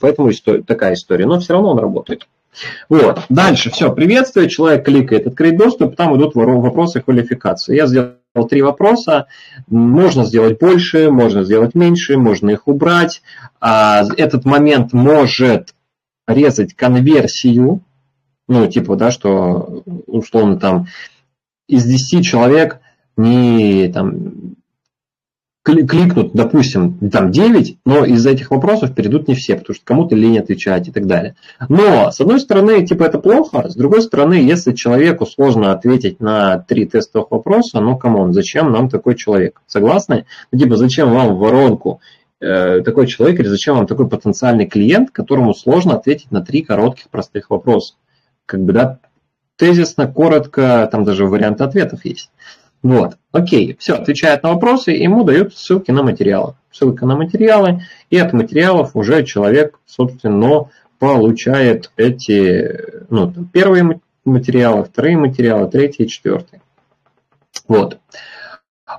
Поэтому 0.00 0.30
история, 0.30 0.62
такая 0.62 0.94
история. 0.94 1.26
Но 1.26 1.40
все 1.40 1.54
равно 1.54 1.70
он 1.70 1.78
работает. 1.78 2.26
Вот. 2.88 3.22
Дальше. 3.28 3.70
Все. 3.70 3.92
Приветствие. 3.92 4.48
Человек 4.48 4.84
кликает 4.84 5.26
«Открыть 5.26 5.56
доступ». 5.56 5.96
Там 5.96 6.16
идут 6.16 6.34
вопросы 6.34 7.00
квалификации. 7.00 7.76
Я 7.76 7.86
сделал 7.86 8.14
три 8.48 8.62
вопроса. 8.62 9.26
Можно 9.68 10.24
сделать 10.24 10.58
больше, 10.58 11.10
можно 11.10 11.44
сделать 11.44 11.74
меньше, 11.74 12.16
можно 12.16 12.50
их 12.50 12.66
убрать. 12.68 13.22
А, 13.60 14.04
этот 14.16 14.44
момент 14.44 14.92
может 14.92 15.74
резать 16.26 16.74
конверсию, 16.74 17.82
ну, 18.48 18.66
типа, 18.66 18.96
да, 18.96 19.10
что 19.10 19.82
условно 20.06 20.58
там 20.58 20.86
из 21.66 21.84
10 21.84 22.24
человек 22.24 22.80
не 23.16 23.88
там 23.88 24.56
кликнут, 25.64 26.32
допустим, 26.34 26.98
там 27.10 27.30
9, 27.30 27.78
но 27.86 28.04
из 28.04 28.26
этих 28.26 28.50
вопросов 28.50 28.94
перейдут 28.94 29.28
не 29.28 29.34
все, 29.34 29.56
потому 29.56 29.74
что 29.74 29.84
кому-то 29.84 30.14
лень 30.14 30.38
отвечать 30.38 30.88
и 30.88 30.92
так 30.92 31.06
далее. 31.06 31.36
Но, 31.68 32.10
с 32.10 32.20
одной 32.20 32.38
стороны, 32.38 32.86
типа 32.86 33.04
это 33.04 33.18
плохо, 33.18 33.70
с 33.70 33.74
другой 33.74 34.02
стороны, 34.02 34.34
если 34.34 34.72
человеку 34.72 35.24
сложно 35.24 35.72
ответить 35.72 36.20
на 36.20 36.58
три 36.58 36.84
тестовых 36.84 37.30
вопроса, 37.30 37.80
ну, 37.80 37.96
come 37.96 38.18
on, 38.18 38.34
зачем 38.34 38.70
нам 38.72 38.90
такой 38.90 39.16
человек? 39.16 39.62
Согласны? 39.66 40.26
Ну, 40.52 40.58
типа, 40.58 40.76
зачем 40.76 41.10
вам 41.10 41.34
в 41.34 41.38
воронку 41.38 42.00
э, 42.40 42.82
такой 42.82 43.06
человек 43.06 43.40
или 43.40 43.48
зачем 43.48 43.76
вам 43.76 43.86
такой 43.86 44.06
потенциальный 44.06 44.66
клиент, 44.66 45.10
которому 45.12 45.54
сложно 45.54 45.94
ответить 45.94 46.30
на 46.30 46.42
три 46.42 46.60
коротких 46.60 47.08
простых 47.08 47.48
вопроса? 47.48 47.94
Как 48.44 48.60
бы, 48.60 48.74
да, 48.74 48.98
тезисно, 49.56 50.06
коротко, 50.06 50.86
там 50.92 51.04
даже 51.04 51.24
варианты 51.24 51.64
ответов 51.64 52.04
есть. 52.04 52.30
Вот, 52.84 53.16
окей, 53.32 53.76
все, 53.80 53.94
отвечает 53.94 54.42
на 54.42 54.52
вопросы, 54.52 54.90
ему 54.90 55.24
дают 55.24 55.56
ссылки 55.56 55.90
на 55.90 56.02
материалы. 56.02 56.54
Ссылка 56.70 57.06
на 57.06 57.16
материалы, 57.16 57.80
и 58.10 58.18
от 58.18 58.34
материалов 58.34 58.90
уже 58.92 59.24
человек, 59.24 59.80
собственно, 59.86 60.68
получает 60.98 61.90
эти, 61.96 63.06
ну, 63.08 63.32
первые 63.54 64.00
материалы, 64.26 64.84
вторые 64.84 65.16
материалы, 65.16 65.70
третьи, 65.70 66.04
четвертые. 66.04 66.60
Вот. 67.68 68.00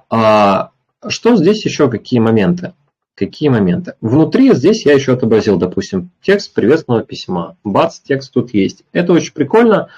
А 0.10 0.72
что 1.08 1.36
здесь 1.36 1.64
еще, 1.64 1.88
какие 1.88 2.20
моменты? 2.20 2.74
Какие 3.14 3.50
моменты? 3.50 3.94
Внутри 4.02 4.52
здесь 4.56 4.84
я 4.88 4.94
еще 4.94 5.14
отобразил, 5.14 5.58
допустим, 5.58 6.10
текст 6.24 6.56
приветственного 6.56 7.04
письма. 7.04 7.56
Бац, 7.64 8.00
текст 8.00 8.34
тут 8.34 8.52
есть. 8.56 8.84
Это 8.94 9.14
очень 9.14 9.34
прикольно 9.34 9.90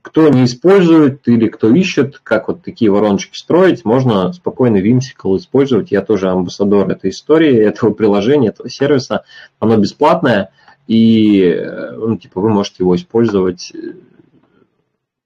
кто 0.00 0.28
не 0.28 0.44
использует 0.44 1.26
или 1.28 1.48
кто 1.48 1.68
ищет, 1.68 2.20
как 2.22 2.48
вот 2.48 2.62
такие 2.62 2.90
вороночки 2.90 3.36
строить, 3.36 3.84
можно 3.84 4.32
спокойно 4.32 4.78
Whimsical 4.78 5.36
использовать. 5.36 5.90
Я 5.90 6.00
тоже 6.00 6.30
амбассадор 6.30 6.88
этой 6.90 7.10
истории, 7.10 7.58
этого 7.58 7.92
приложения, 7.92 8.48
этого 8.48 8.70
сервиса. 8.70 9.24
Оно 9.58 9.76
бесплатное, 9.76 10.50
и 10.86 11.54
ну, 11.96 12.16
типа, 12.16 12.40
вы 12.40 12.50
можете 12.50 12.76
его 12.80 12.96
использовать 12.96 13.72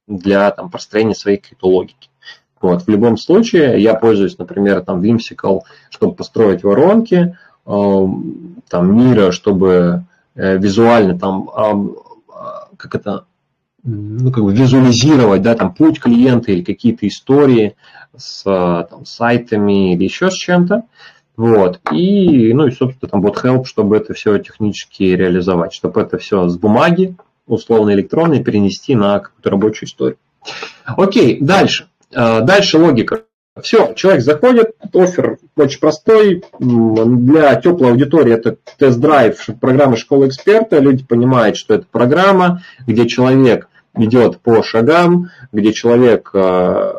для 0.07 0.51
там, 0.51 0.71
построения 0.71 1.15
своей 1.15 1.39
криптологики. 1.39 2.11
Вот. 2.61 2.83
В 2.83 2.89
любом 2.89 3.17
случае, 3.17 3.81
я 3.81 3.95
пользуюсь, 3.95 4.39
например, 4.39 4.83
там, 4.83 5.03
Whimsical, 5.03 5.61
чтобы 5.91 6.15
построить 6.15 6.63
воронки, 6.63 7.37
э, 7.67 8.07
там, 8.69 8.97
мира, 8.97 9.31
чтобы 9.31 10.05
э, 10.35 10.57
визуально 10.59 11.19
там, 11.19 11.51
как 12.77 12.95
это, 12.95 13.25
ну, 13.87 14.33
как 14.33 14.43
бы 14.45 14.52
визуализировать, 14.52 15.43
да, 15.43 15.55
там, 15.55 15.73
путь 15.73 16.00
клиента 16.00 16.50
или 16.50 16.62
какие-то 16.62 17.07
истории 17.07 17.76
с 18.16 18.43
там, 18.45 19.07
сайтами 19.07 19.95
или 19.95 20.05
еще 20.05 20.31
с 20.31 20.35
чем-то. 20.35 20.83
Вот. 21.37 21.81
И, 21.93 22.52
ну, 22.52 22.66
и, 22.66 22.71
собственно, 22.71 23.09
там 23.11 23.23
вот 23.23 23.37
help, 23.45 23.64
чтобы 23.64 23.97
это 23.97 24.14
все 24.14 24.38
технически 24.38 25.05
реализовать, 25.05 25.73
чтобы 25.73 26.00
это 26.00 26.19
все 26.19 26.49
с 26.49 26.57
бумаги, 26.57 27.16
условно 27.47 27.93
электронной, 27.93 28.43
перенести 28.43 28.95
на 28.95 29.21
какую-то 29.21 29.50
рабочую 29.50 29.88
историю. 29.88 30.19
Окей, 30.85 31.38
дальше. 31.40 31.88
А, 32.14 32.40
дальше 32.40 32.78
логика. 32.78 33.23
Все, 33.62 33.95
человек 33.95 34.23
заходит, 34.23 34.73
офер 34.93 35.38
очень 35.57 35.81
простой. 35.81 36.45
Для 36.59 37.55
теплой 37.55 37.90
аудитории 37.90 38.35
это 38.35 38.57
тест-драйв 38.78 39.47
программы 39.61 39.97
школы 39.97 40.28
эксперта. 40.28 40.78
Люди 40.78 41.05
понимают, 41.05 41.57
что 41.57 41.75
это 41.75 41.87
программа, 41.90 42.62
где 42.87 43.07
человек 43.07 43.69
идет 43.97 44.41
по 44.41 44.62
шагам, 44.62 45.31
где 45.53 45.73
человек, 45.73 46.31
э, 46.35 46.93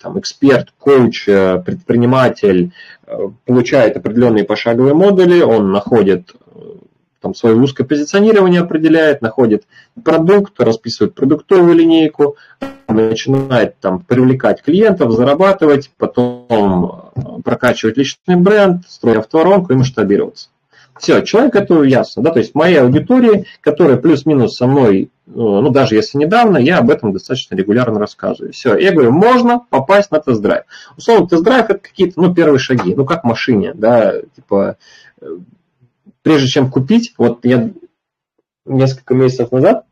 там, 0.00 0.18
эксперт, 0.18 0.68
коуч, 0.78 1.28
э, 1.28 1.60
предприниматель 1.64 2.72
э, 3.06 3.28
получает 3.44 3.96
определенные 3.96 4.44
пошаговые 4.44 4.94
модули, 4.94 5.40
он 5.40 5.72
находит 5.72 6.32
там 7.20 7.34
свое 7.34 7.56
узкое 7.56 7.84
позиционирование 7.84 8.60
определяет, 8.60 9.22
находит 9.22 9.64
продукт, 10.04 10.60
расписывает 10.60 11.14
продуктовую 11.14 11.74
линейку, 11.74 12.36
начинает 12.86 13.76
там 13.80 14.00
привлекать 14.00 14.62
клиентов, 14.62 15.10
зарабатывать, 15.10 15.90
потом 15.98 17.10
прокачивать 17.44 17.96
личный 17.96 18.36
бренд, 18.36 18.84
строить 18.88 19.18
автоворонку 19.18 19.72
и 19.72 19.76
масштабироваться. 19.76 20.50
Все, 20.98 21.22
человек 21.22 21.56
это 21.56 21.82
ясно, 21.82 22.22
да, 22.22 22.30
то 22.30 22.38
есть 22.38 22.54
моей 22.54 22.80
аудитории, 22.80 23.46
которая 23.60 23.96
плюс-минус 23.96 24.56
со 24.56 24.66
мной, 24.66 25.10
ну, 25.26 25.60
ну, 25.60 25.70
даже 25.70 25.94
если 25.94 26.18
недавно, 26.18 26.58
я 26.58 26.78
об 26.78 26.90
этом 26.90 27.12
достаточно 27.12 27.54
регулярно 27.54 27.98
рассказываю. 27.98 28.52
Все, 28.52 28.76
я 28.76 28.92
говорю, 28.92 29.12
можно 29.12 29.60
попасть 29.70 30.10
на 30.10 30.20
тест-драйв. 30.20 30.64
Условно, 30.96 31.28
тест-драйв 31.28 31.70
это 31.70 31.78
какие-то, 31.78 32.20
ну, 32.20 32.34
первые 32.34 32.58
шаги, 32.58 32.94
ну, 32.94 33.04
как 33.04 33.22
в 33.22 33.26
машине, 33.26 33.72
да, 33.74 34.14
типа, 34.36 34.76
э, 35.20 35.26
прежде 36.22 36.48
чем 36.48 36.70
купить, 36.70 37.14
вот 37.16 37.44
я 37.44 37.70
несколько 38.64 39.14
месяцев 39.14 39.52
назад 39.52 39.84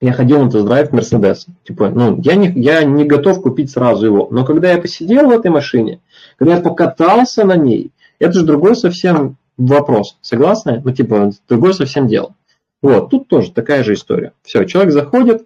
я 0.00 0.12
ходил 0.12 0.42
на 0.42 0.50
тест-драйв 0.50 0.92
Мерседес. 0.92 1.46
Типа, 1.64 1.88
ну, 1.88 2.20
я 2.22 2.34
не, 2.34 2.50
я 2.60 2.84
не 2.84 3.04
готов 3.04 3.40
купить 3.40 3.70
сразу 3.70 4.04
его. 4.04 4.28
Но 4.30 4.44
когда 4.44 4.70
я 4.70 4.78
посидел 4.78 5.28
в 5.28 5.30
этой 5.30 5.50
машине, 5.50 6.00
когда 6.36 6.56
я 6.56 6.60
покатался 6.60 7.44
на 7.44 7.56
ней, 7.56 7.90
это 8.18 8.32
же 8.32 8.44
другой 8.44 8.76
совсем 8.76 9.36
вопрос. 9.56 10.16
Согласны? 10.20 10.80
Ну, 10.84 10.92
типа, 10.92 11.32
другое 11.48 11.72
совсем 11.72 12.08
дело. 12.08 12.34
Вот, 12.82 13.10
тут 13.10 13.28
тоже 13.28 13.50
такая 13.50 13.82
же 13.82 13.94
история. 13.94 14.32
Все, 14.42 14.64
человек 14.64 14.92
заходит, 14.92 15.44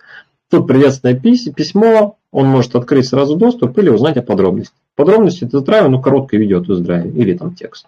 тут 0.50 0.66
приветственное 0.66 1.14
письмо, 1.14 2.16
он 2.32 2.46
может 2.46 2.74
открыть 2.74 3.06
сразу 3.06 3.36
доступ 3.36 3.78
или 3.78 3.88
узнать 3.88 4.16
о 4.16 4.22
подробностях. 4.22 4.76
Подробности 4.96 5.44
тест-драйва, 5.44 5.88
ну, 5.88 6.02
короткое 6.02 6.38
видео 6.38 6.60
тест-драйва 6.60 7.08
или 7.08 7.36
там 7.36 7.54
текст. 7.54 7.86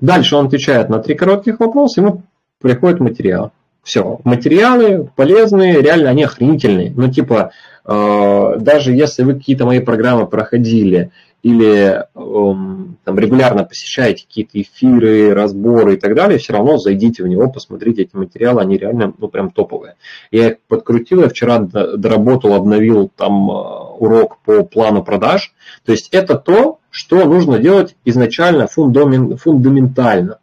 Дальше 0.00 0.36
он 0.36 0.46
отвечает 0.46 0.88
на 0.88 0.98
три 0.98 1.14
коротких 1.14 1.60
вопроса, 1.60 2.00
ему 2.00 2.22
приходит 2.60 3.00
материал. 3.00 3.52
Все, 3.82 4.20
материалы 4.24 5.10
полезные, 5.16 5.82
реально 5.82 6.10
они 6.10 6.22
охренительные. 6.24 6.92
Ну, 6.96 7.10
типа, 7.10 7.50
э, 7.84 8.56
даже 8.58 8.92
если 8.92 9.24
вы 9.24 9.34
какие-то 9.34 9.66
мои 9.66 9.80
программы 9.80 10.26
проходили 10.26 11.10
или 11.42 12.04
эм, 12.14 12.98
там, 13.04 13.18
регулярно 13.18 13.64
посещаете 13.64 14.24
какие-то 14.24 14.60
эфиры, 14.60 15.34
разборы 15.34 15.94
и 15.94 15.96
так 15.96 16.14
далее, 16.14 16.38
все 16.38 16.52
равно 16.52 16.78
зайдите 16.78 17.24
в 17.24 17.28
него, 17.28 17.50
посмотрите 17.50 18.02
эти 18.02 18.14
материалы, 18.14 18.60
они 18.62 18.78
реально, 18.78 19.12
ну, 19.18 19.28
прям 19.28 19.50
топовые. 19.50 19.96
Я 20.30 20.50
их 20.50 20.60
подкрутил, 20.68 21.22
я 21.22 21.28
вчера 21.28 21.58
доработал, 21.58 22.54
обновил 22.54 23.10
там 23.16 23.50
э, 23.50 23.54
урок 23.98 24.38
по 24.44 24.62
плану 24.62 25.02
продаж. 25.02 25.52
То 25.84 25.92
есть 25.92 26.10
это 26.12 26.36
то, 26.36 26.78
что 26.90 27.24
нужно 27.24 27.58
делать 27.58 27.96
изначально 28.04 28.68
фундаментально. 28.68 30.38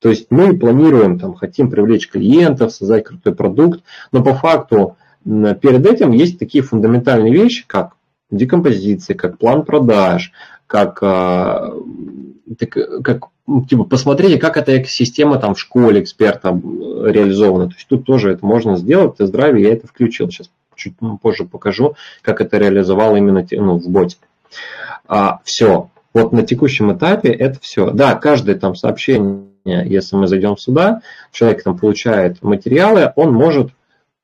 То 0.00 0.10
есть 0.10 0.26
мы 0.30 0.56
планируем, 0.56 1.18
там, 1.18 1.34
хотим 1.34 1.70
привлечь 1.70 2.08
клиентов, 2.08 2.72
создать 2.72 3.04
крутой 3.04 3.34
продукт, 3.34 3.82
но 4.12 4.22
по 4.22 4.34
факту 4.34 4.96
перед 5.24 5.84
этим 5.84 6.12
есть 6.12 6.38
такие 6.38 6.62
фундаментальные 6.62 7.32
вещи, 7.32 7.64
как 7.66 7.96
декомпозиция, 8.30 9.16
как 9.16 9.38
план 9.38 9.64
продаж, 9.64 10.32
как, 10.66 10.98
а, 11.02 11.72
как 13.04 13.28
ну, 13.46 13.64
типа, 13.64 13.84
посмотрите, 13.84 14.38
как 14.38 14.56
эта 14.56 14.76
экосистема 14.76 15.38
там 15.38 15.54
в 15.54 15.60
школе 15.60 16.02
эксперта 16.02 16.48
реализована. 16.50 17.68
То 17.68 17.74
есть 17.74 17.86
тут 17.88 18.04
тоже 18.04 18.32
это 18.32 18.44
можно 18.44 18.76
сделать, 18.76 19.16
тест-драйве 19.16 19.62
я 19.62 19.72
это 19.72 19.86
включил. 19.86 20.30
Сейчас 20.30 20.50
чуть 20.74 20.94
позже 21.22 21.44
покажу, 21.44 21.94
как 22.22 22.40
это 22.40 22.58
реализовал 22.58 23.16
именно 23.16 23.46
ну, 23.52 23.78
в 23.78 23.88
боте. 23.88 24.16
А, 25.06 25.40
все. 25.44 25.90
Вот 26.12 26.32
на 26.32 26.42
текущем 26.42 26.96
этапе 26.96 27.30
это 27.30 27.58
все. 27.60 27.90
Да, 27.90 28.14
каждое 28.14 28.56
там 28.56 28.74
сообщение, 28.74 29.46
если 29.64 30.16
мы 30.16 30.26
зайдем 30.26 30.56
сюда, 30.56 31.02
человек 31.30 31.62
там 31.62 31.78
получает 31.78 32.42
материалы, 32.42 33.12
он 33.16 33.32
может 33.32 33.70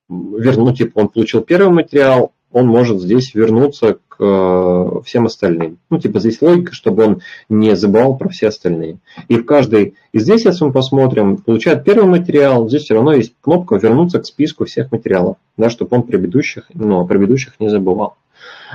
вернуть, 0.09 0.57
ну, 0.57 0.73
типа, 0.73 0.99
он 0.99 1.09
получил 1.09 1.41
первый 1.41 1.71
материал, 1.71 2.33
он 2.53 2.67
может 2.67 3.01
здесь 3.01 3.33
вернуться 3.33 3.97
к 4.07 4.17
э, 4.19 5.01
всем 5.05 5.25
остальным. 5.25 5.79
Ну, 5.89 5.99
типа 5.99 6.19
здесь 6.19 6.41
логика, 6.41 6.73
чтобы 6.73 7.03
он 7.03 7.21
не 7.49 7.75
забывал 7.75 8.15
про 8.15 8.29
все 8.29 8.47
остальные. 8.47 8.99
И 9.27 9.37
в 9.37 9.45
каждой 9.45 9.95
и 10.11 10.19
здесь, 10.19 10.45
если 10.45 10.63
мы 10.63 10.71
посмотрим, 10.71 11.37
получает 11.37 11.83
первый 11.83 12.05
материал, 12.07 12.69
здесь 12.69 12.83
все 12.83 12.93
равно 12.93 13.13
есть 13.13 13.33
кнопка 13.41 13.75
«Вернуться 13.75 14.19
к 14.19 14.25
списку 14.25 14.65
всех 14.65 14.91
материалов», 14.91 15.37
да, 15.57 15.69
чтобы 15.69 15.97
он 15.97 16.03
предыдущих, 16.03 16.65
ну, 16.73 16.99
о 16.99 17.05
предыдущих 17.05 17.59
не 17.59 17.69
забывал. 17.69 18.15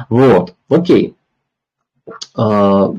Вот, 0.09 0.55
окей. 0.69 1.15
А, 2.35 2.93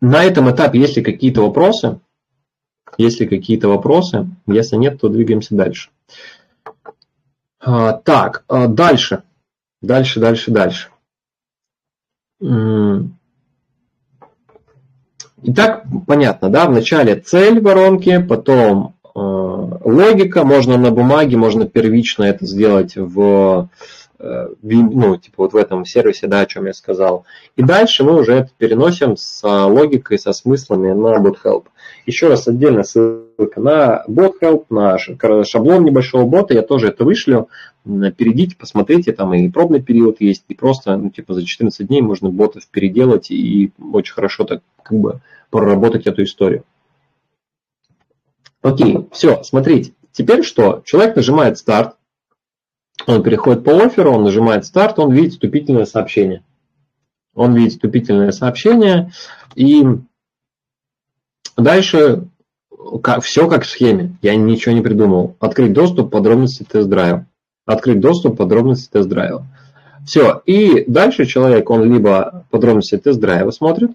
на 0.00 0.24
этом 0.24 0.50
этапе 0.50 0.78
есть 0.78 0.96
ли 0.96 1.02
какие-то 1.02 1.42
вопросы? 1.42 1.98
Есть 2.96 3.20
ли 3.20 3.26
какие-то 3.26 3.68
вопросы? 3.68 4.28
Если 4.46 4.76
нет, 4.76 5.00
то 5.00 5.08
двигаемся 5.08 5.54
дальше. 5.54 5.90
А, 7.60 7.92
так, 7.92 8.44
а, 8.48 8.68
дальше. 8.68 9.24
Дальше, 9.80 10.20
дальше, 10.20 10.50
дальше. 10.50 10.88
Итак, 15.42 15.84
понятно, 16.06 16.50
да, 16.50 16.66
вначале 16.66 17.16
цель 17.16 17.60
воронки, 17.60 18.18
потом 18.18 18.96
э, 19.04 19.18
логика, 19.18 20.44
можно 20.44 20.76
на 20.76 20.90
бумаге, 20.90 21.36
можно 21.36 21.66
первично 21.66 22.24
это 22.24 22.44
сделать 22.44 22.96
в 22.96 23.68
ну, 24.18 25.16
типа 25.16 25.44
вот 25.44 25.52
в 25.52 25.56
этом 25.56 25.84
сервисе, 25.84 26.26
да, 26.26 26.40
о 26.40 26.46
чем 26.46 26.66
я 26.66 26.72
сказал. 26.72 27.24
И 27.56 27.62
дальше 27.62 28.04
мы 28.04 28.18
уже 28.18 28.34
это 28.34 28.50
переносим 28.58 29.16
с 29.16 29.42
логикой, 29.46 30.18
со 30.18 30.32
смыслами 30.32 30.92
на 30.92 31.18
BotHelp. 31.18 31.66
Еще 32.04 32.28
раз 32.28 32.48
отдельно 32.48 32.82
ссылка 32.82 33.60
на 33.60 34.04
BotHelp, 34.08 34.66
на 34.70 34.98
шаблон 35.44 35.84
небольшого 35.84 36.24
бота, 36.24 36.54
я 36.54 36.62
тоже 36.62 36.88
это 36.88 37.04
вышлю. 37.04 37.48
Перейдите, 37.84 38.56
посмотрите, 38.56 39.12
там 39.12 39.32
и 39.34 39.48
пробный 39.48 39.80
период 39.80 40.20
есть, 40.20 40.44
и 40.48 40.54
просто, 40.54 40.96
ну, 40.96 41.10
типа 41.10 41.34
за 41.34 41.44
14 41.44 41.86
дней 41.86 42.02
можно 42.02 42.28
ботов 42.28 42.66
переделать 42.66 43.30
и 43.30 43.72
очень 43.92 44.14
хорошо 44.14 44.44
так 44.44 44.62
как 44.82 44.98
бы 44.98 45.20
проработать 45.50 46.06
эту 46.06 46.24
историю. 46.24 46.64
Окей, 48.62 49.06
все, 49.12 49.42
смотрите. 49.44 49.92
Теперь 50.10 50.42
что? 50.42 50.82
Человек 50.84 51.14
нажимает 51.14 51.58
старт, 51.58 51.94
он 53.06 53.22
переходит 53.22 53.64
по 53.64 53.72
оферу, 53.82 54.12
он 54.12 54.24
нажимает 54.24 54.64
старт, 54.64 54.98
он 54.98 55.12
видит 55.12 55.32
вступительное 55.32 55.86
сообщение. 55.86 56.42
Он 57.34 57.54
видит 57.54 57.72
вступительное 57.72 58.32
сообщение, 58.32 59.12
и 59.54 59.84
дальше 61.56 62.24
все 63.22 63.48
как 63.48 63.62
в 63.62 63.68
схеме. 63.68 64.16
Я 64.22 64.34
ничего 64.36 64.74
не 64.74 64.80
придумал. 64.80 65.36
Открыть 65.40 65.72
доступ, 65.72 66.10
подробности 66.10 66.64
тест-драйва. 66.68 67.26
Открыть 67.66 68.00
доступ, 68.00 68.38
подробности 68.38 68.88
тест-драйва. 68.90 69.46
Все. 70.06 70.42
И 70.46 70.84
дальше 70.86 71.26
человек, 71.26 71.68
он 71.70 71.84
либо 71.84 72.46
подробности 72.50 72.96
тест-драйва 72.96 73.50
смотрит, 73.50 73.90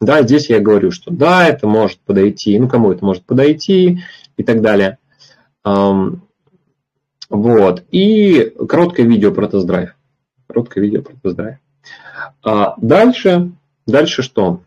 да, 0.00 0.22
здесь 0.22 0.50
я 0.50 0.60
говорю, 0.60 0.90
что 0.90 1.10
да, 1.10 1.46
это 1.48 1.66
может 1.66 2.00
подойти, 2.00 2.58
ну, 2.58 2.68
кому 2.68 2.92
это 2.92 3.04
может 3.04 3.24
подойти 3.24 4.02
и 4.36 4.42
так 4.42 4.60
далее. 4.60 4.98
Вот. 7.28 7.84
И 7.90 8.54
короткое 8.68 9.06
видео 9.06 9.32
про 9.32 9.48
тест-драйв. 9.48 9.96
Короткое 10.46 10.82
видео 10.82 11.02
про 11.02 11.14
тест-драйв. 11.16 11.58
А 12.42 12.74
дальше, 12.78 13.52
дальше 13.86 14.22
что? 14.22 14.60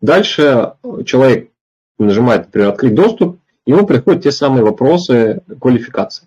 Дальше 0.00 0.74
человек 1.04 1.50
нажимает, 1.98 2.46
например, 2.46 2.70
открыть 2.70 2.94
доступ, 2.94 3.38
ему 3.66 3.86
приходят 3.86 4.22
те 4.22 4.32
самые 4.32 4.64
вопросы 4.64 5.42
квалификации. 5.60 6.26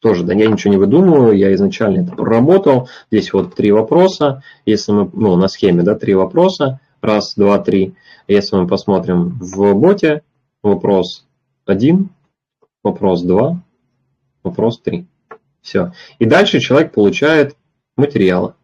Тоже, 0.00 0.24
да, 0.24 0.32
я 0.32 0.46
ничего 0.46 0.72
не 0.72 0.78
выдумываю, 0.78 1.36
я 1.36 1.52
изначально 1.54 2.02
это 2.02 2.12
проработал. 2.12 2.88
Здесь 3.10 3.32
вот 3.32 3.54
три 3.54 3.70
вопроса. 3.70 4.42
Если 4.64 4.92
мы, 4.92 5.10
ну, 5.12 5.36
на 5.36 5.48
схеме, 5.48 5.82
да, 5.82 5.94
три 5.94 6.14
вопроса. 6.14 6.80
Раз, 7.02 7.34
два, 7.34 7.58
три. 7.58 7.94
Если 8.26 8.56
мы 8.56 8.66
посмотрим 8.66 9.38
в 9.40 9.74
боте, 9.74 10.22
вопрос 10.62 11.26
один, 11.66 12.10
вопрос 12.82 13.22
2, 13.22 13.60
вопрос 14.42 14.80
3. 14.80 15.06
Все. 15.62 15.92
И 16.18 16.24
дальше 16.24 16.60
человек 16.60 16.92
получает 16.92 17.56
материалы. 17.96 18.54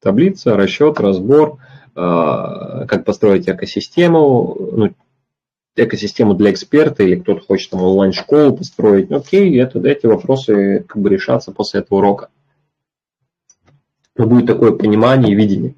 Таблица, 0.00 0.56
расчет, 0.56 1.00
разбор, 1.00 1.58
э, 1.94 2.86
как 2.88 3.04
построить 3.04 3.48
экосистему, 3.48 4.56
ну, 4.72 4.94
экосистему 5.76 6.34
для 6.34 6.50
эксперта 6.50 7.02
или 7.02 7.20
кто-то 7.20 7.44
хочет 7.44 7.70
там 7.70 7.82
онлайн-школу 7.82 8.56
построить. 8.56 9.10
Окей, 9.10 9.58
это, 9.60 9.78
эти 9.86 10.06
вопросы 10.06 10.84
как 10.86 11.00
бы 11.00 11.08
решатся 11.08 11.52
после 11.52 11.80
этого 11.80 11.98
урока. 11.98 12.28
Но 14.16 14.26
будет 14.26 14.46
такое 14.46 14.72
понимание 14.72 15.32
и 15.32 15.36
видение. 15.36 15.74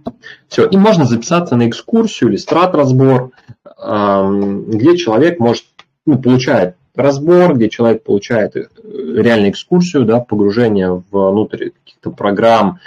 Все. 0.48 0.66
И 0.66 0.77
можно 0.77 1.05
записаться 1.05 1.55
на 1.55 1.68
экскурсию 1.68 2.31
или 2.31 2.37
страт-разбор, 2.37 3.31
где 3.77 4.96
человек 4.96 5.38
может, 5.38 5.64
ну, 6.07 6.20
получает 6.20 6.77
разбор, 6.94 7.55
где 7.55 7.68
человек 7.68 8.02
получает 8.02 8.57
э, 8.57 8.66
реальную 8.83 9.50
экскурсию, 9.50 10.05
да, 10.05 10.20
погружение 10.20 11.02
внутрь 11.11 11.70
каких-то 11.70 12.11
программ, 12.11 12.78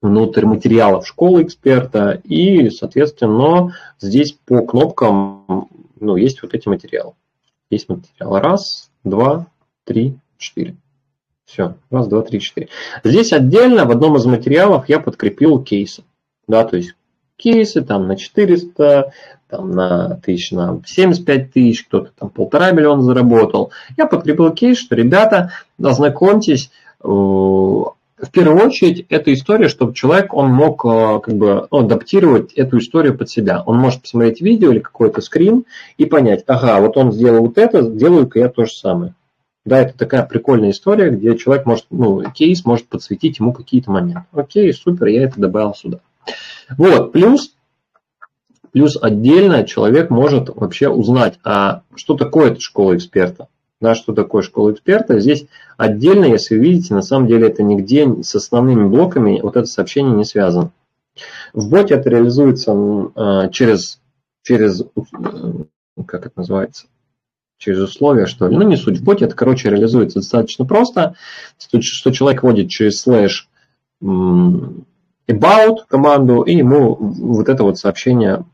внутрь 0.00 0.46
материалов 0.46 1.06
школы 1.06 1.42
эксперта, 1.42 2.20
и, 2.24 2.70
соответственно, 2.70 3.74
здесь 3.98 4.32
по 4.46 4.64
кнопкам 4.64 5.68
ну, 6.00 6.16
есть 6.16 6.42
вот 6.42 6.54
эти 6.54 6.68
материалы. 6.68 7.14
Есть 7.70 7.88
материалы. 7.88 8.40
Раз, 8.40 8.90
два, 9.04 9.46
три, 9.84 10.16
четыре. 10.38 10.76
Все, 11.44 11.74
раз, 11.90 12.08
два, 12.08 12.22
три, 12.22 12.40
четыре. 12.40 12.68
Здесь 13.04 13.32
отдельно 13.32 13.84
в 13.84 13.90
одном 13.90 14.16
из 14.16 14.24
материалов 14.26 14.88
я 14.88 15.00
подкрепил 15.00 15.62
кейсы. 15.62 16.04
Да, 16.46 16.64
то 16.64 16.76
есть 16.76 16.94
кейсы 17.36 17.82
там 17.82 18.06
на 18.06 18.16
400, 18.16 19.12
там, 19.48 19.70
на 19.72 20.16
тысяч 20.16 20.50
на 20.52 20.80
75 20.84 21.52
тысяч, 21.52 21.84
кто-то 21.84 22.10
там 22.18 22.30
полтора 22.30 22.70
миллиона 22.70 23.02
заработал. 23.02 23.72
Я 23.96 24.06
подкрепил 24.06 24.52
кейс, 24.52 24.78
что, 24.78 24.94
ребята, 24.94 25.52
ознакомьтесь, 25.82 26.70
э, 27.02 27.06
в 27.06 28.30
первую 28.32 28.66
очередь, 28.66 29.06
эта 29.08 29.32
история, 29.32 29.68
чтобы 29.68 29.94
человек, 29.94 30.34
он 30.34 30.50
мог 30.50 30.84
э, 30.84 31.20
как 31.22 31.34
бы 31.34 31.68
ну, 31.70 31.78
адаптировать 31.78 32.52
эту 32.54 32.78
историю 32.78 33.16
под 33.16 33.30
себя. 33.30 33.62
Он 33.64 33.78
может 33.78 34.02
посмотреть 34.02 34.40
видео 34.40 34.72
или 34.72 34.80
какой-то 34.80 35.20
скрин 35.20 35.64
и 35.96 36.04
понять, 36.04 36.44
ага, 36.46 36.80
вот 36.80 36.96
он 36.96 37.12
сделал 37.12 37.46
вот 37.46 37.58
это, 37.58 37.82
сделаю-ка 37.82 38.40
я 38.40 38.48
то 38.48 38.64
же 38.64 38.72
самое. 38.72 39.14
Да, 39.64 39.80
это 39.80 39.96
такая 39.96 40.24
прикольная 40.24 40.70
история, 40.70 41.10
где 41.10 41.36
человек 41.36 41.66
может, 41.66 41.86
ну, 41.90 42.22
кейс 42.32 42.64
может 42.64 42.88
подсветить 42.88 43.38
ему 43.38 43.52
какие-то 43.52 43.90
моменты. 43.90 44.24
Окей, 44.32 44.72
супер, 44.72 45.06
я 45.06 45.24
это 45.24 45.38
добавил 45.38 45.74
сюда. 45.74 46.00
Вот, 46.76 47.12
плюс 47.12 47.52
Плюс 48.72 48.98
отдельно 49.00 49.64
человек 49.64 50.10
может 50.10 50.48
вообще 50.54 50.88
узнать, 50.88 51.38
а 51.44 51.82
что 51.94 52.14
такое 52.14 52.52
эта 52.52 52.60
школа 52.60 52.96
эксперта. 52.96 53.48
Да, 53.80 53.94
что 53.94 54.12
такое 54.12 54.42
школа 54.42 54.72
эксперта. 54.72 55.20
Здесь 55.20 55.46
отдельно, 55.76 56.24
если 56.24 56.56
видите, 56.56 56.94
на 56.94 57.02
самом 57.02 57.28
деле 57.28 57.46
это 57.46 57.62
нигде 57.62 58.22
с 58.22 58.34
основными 58.34 58.88
блоками 58.88 59.40
вот 59.40 59.56
это 59.56 59.66
сообщение 59.66 60.14
не 60.14 60.24
связано. 60.24 60.72
В 61.52 61.68
боте 61.70 61.94
это 61.94 62.10
реализуется 62.10 62.72
э, 63.14 63.50
через, 63.52 64.00
через, 64.42 64.84
как 66.06 66.26
это 66.26 66.32
называется, 66.36 66.86
через 67.58 67.80
условия, 67.80 68.26
что 68.26 68.48
ли. 68.48 68.56
Ну, 68.56 68.62
не 68.62 68.76
суть. 68.76 68.98
В 68.98 69.04
боте 69.04 69.26
это, 69.26 69.34
короче, 69.34 69.70
реализуется 69.70 70.20
достаточно 70.20 70.64
просто, 70.64 71.14
что 71.58 72.10
человек 72.10 72.42
вводит 72.42 72.70
через 72.70 73.00
слэш 73.00 73.48
about 74.00 75.78
команду, 75.88 76.42
и 76.42 76.56
ему 76.56 76.94
вот 76.94 77.48
это 77.48 77.62
вот 77.62 77.78
сообщение 77.78 78.44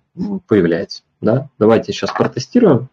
появляется. 0.47 1.03
Да? 1.21 1.49
Давайте 1.59 1.93
сейчас 1.93 2.13
протестируем. 2.13 2.89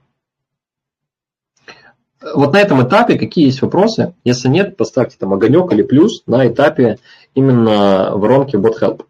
Вот 2.35 2.53
на 2.53 2.61
этом 2.61 2.87
этапе 2.87 3.17
какие 3.17 3.45
есть 3.45 3.61
вопросы? 3.61 4.13
Если 4.23 4.47
нет, 4.47 4.77
поставьте 4.77 5.17
там 5.17 5.33
огонек 5.33 5.71
или 5.73 5.81
плюс 5.81 6.23
на 6.27 6.47
этапе 6.47 6.99
именно 7.33 8.11
воронки 8.15 8.55
BotHelp. 8.55 9.05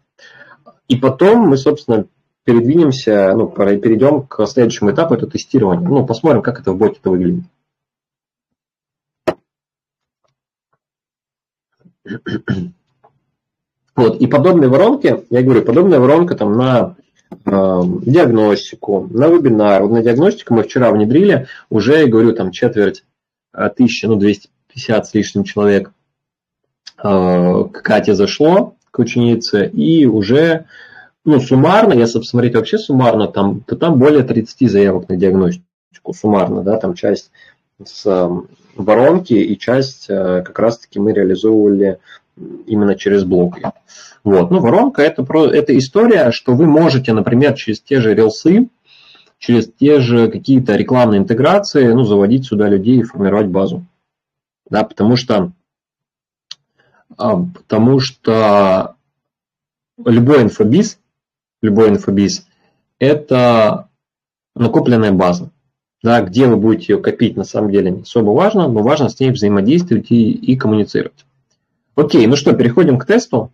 И 0.88 0.96
потом 0.96 1.48
мы, 1.48 1.56
собственно, 1.56 2.06
передвинемся, 2.44 3.32
ну, 3.34 3.48
перейдем 3.48 4.26
к 4.26 4.46
следующему 4.46 4.90
этапу, 4.92 5.14
это 5.14 5.26
тестирование. 5.26 5.88
Ну, 5.88 6.06
посмотрим, 6.06 6.42
как 6.42 6.60
это 6.60 6.72
в 6.72 6.78
боте 6.78 7.00
выглядит. 7.04 7.44
Вот, 13.94 14.16
и 14.20 14.26
подобные 14.26 14.70
воронки, 14.70 15.24
я 15.28 15.42
говорю, 15.42 15.62
подобная 15.62 16.00
воронка 16.00 16.34
там 16.34 16.56
на 16.56 16.96
диагностику, 17.44 19.08
на 19.10 19.28
вебинар. 19.28 19.82
Вот 19.82 19.92
на 19.92 20.02
диагностику 20.02 20.54
мы 20.54 20.62
вчера 20.62 20.90
внедрили, 20.90 21.46
уже, 21.70 22.00
я 22.00 22.06
говорю, 22.06 22.32
там 22.32 22.50
четверть 22.50 23.04
а, 23.52 23.68
тысячи, 23.68 24.06
ну, 24.06 24.16
250 24.16 25.06
с 25.06 25.14
лишним 25.14 25.44
человек 25.44 25.92
а, 26.96 27.64
к 27.64 27.82
Кате 27.82 28.14
зашло, 28.14 28.74
к 28.90 28.98
ученице, 28.98 29.66
и 29.66 30.06
уже, 30.06 30.66
ну, 31.24 31.40
суммарно, 31.40 31.94
если 31.94 32.18
посмотреть 32.18 32.54
вообще 32.54 32.78
суммарно, 32.78 33.28
там, 33.28 33.60
то 33.60 33.76
там 33.76 33.98
более 33.98 34.22
30 34.22 34.70
заявок 34.70 35.08
на 35.08 35.16
диагностику, 35.16 36.12
суммарно, 36.12 36.62
да, 36.62 36.76
там 36.76 36.94
часть 36.94 37.30
с 37.84 38.28
воронки, 38.76 39.34
и 39.34 39.58
часть 39.58 40.06
как 40.06 40.58
раз-таки 40.58 40.98
мы 40.98 41.12
реализовывали 41.12 41.98
именно 42.36 42.94
через 42.94 43.24
блоки. 43.24 43.62
Вот. 44.24 44.50
Ну, 44.50 44.60
воронка 44.60 45.02
это, 45.02 45.24
про, 45.24 45.46
это 45.46 45.76
история, 45.76 46.30
что 46.30 46.54
вы 46.54 46.66
можете, 46.66 47.12
например, 47.12 47.54
через 47.54 47.80
те 47.80 48.00
же 48.00 48.14
релсы, 48.14 48.68
через 49.38 49.70
те 49.72 50.00
же 50.00 50.30
какие-то 50.30 50.76
рекламные 50.76 51.18
интеграции, 51.18 51.92
ну, 51.92 52.04
заводить 52.04 52.46
сюда 52.46 52.68
людей 52.68 53.00
и 53.00 53.02
формировать 53.02 53.48
базу. 53.48 53.84
Да, 54.70 54.84
потому 54.84 55.16
что, 55.16 55.52
а, 57.18 57.36
потому 57.36 58.00
что 58.00 58.94
любой 60.04 60.42
инфобиз, 60.42 60.98
любой 61.60 61.90
инфобиз– 61.90 62.46
это 62.98 63.88
накопленная 64.54 65.12
база. 65.12 65.50
Да, 66.02 66.20
где 66.20 66.48
вы 66.48 66.56
будете 66.56 66.94
ее 66.94 67.00
копить, 67.00 67.36
на 67.36 67.44
самом 67.44 67.70
деле 67.70 67.90
не 67.90 68.02
особо 68.02 68.30
важно, 68.30 68.66
но 68.66 68.82
важно 68.82 69.08
с 69.08 69.20
ней 69.20 69.30
взаимодействовать 69.30 70.10
и, 70.10 70.32
и 70.32 70.56
коммуницировать. 70.56 71.24
Окей, 71.94 72.26
ну 72.26 72.36
что, 72.36 72.54
переходим 72.54 72.98
к 72.98 73.06
тесту. 73.06 73.52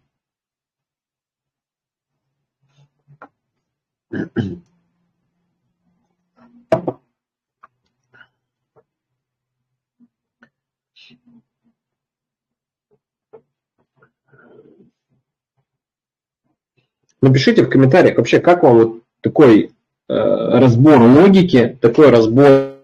Напишите 17.21 17.65
в 17.65 17.69
комментариях 17.69 18.17
вообще, 18.17 18.39
как 18.39 18.63
вам 18.63 18.77
вот 18.77 19.03
такой 19.21 19.65
э, 19.65 19.69
разбор 20.09 21.03
логики, 21.03 21.77
такой 21.81 22.11
разбор 22.11 22.78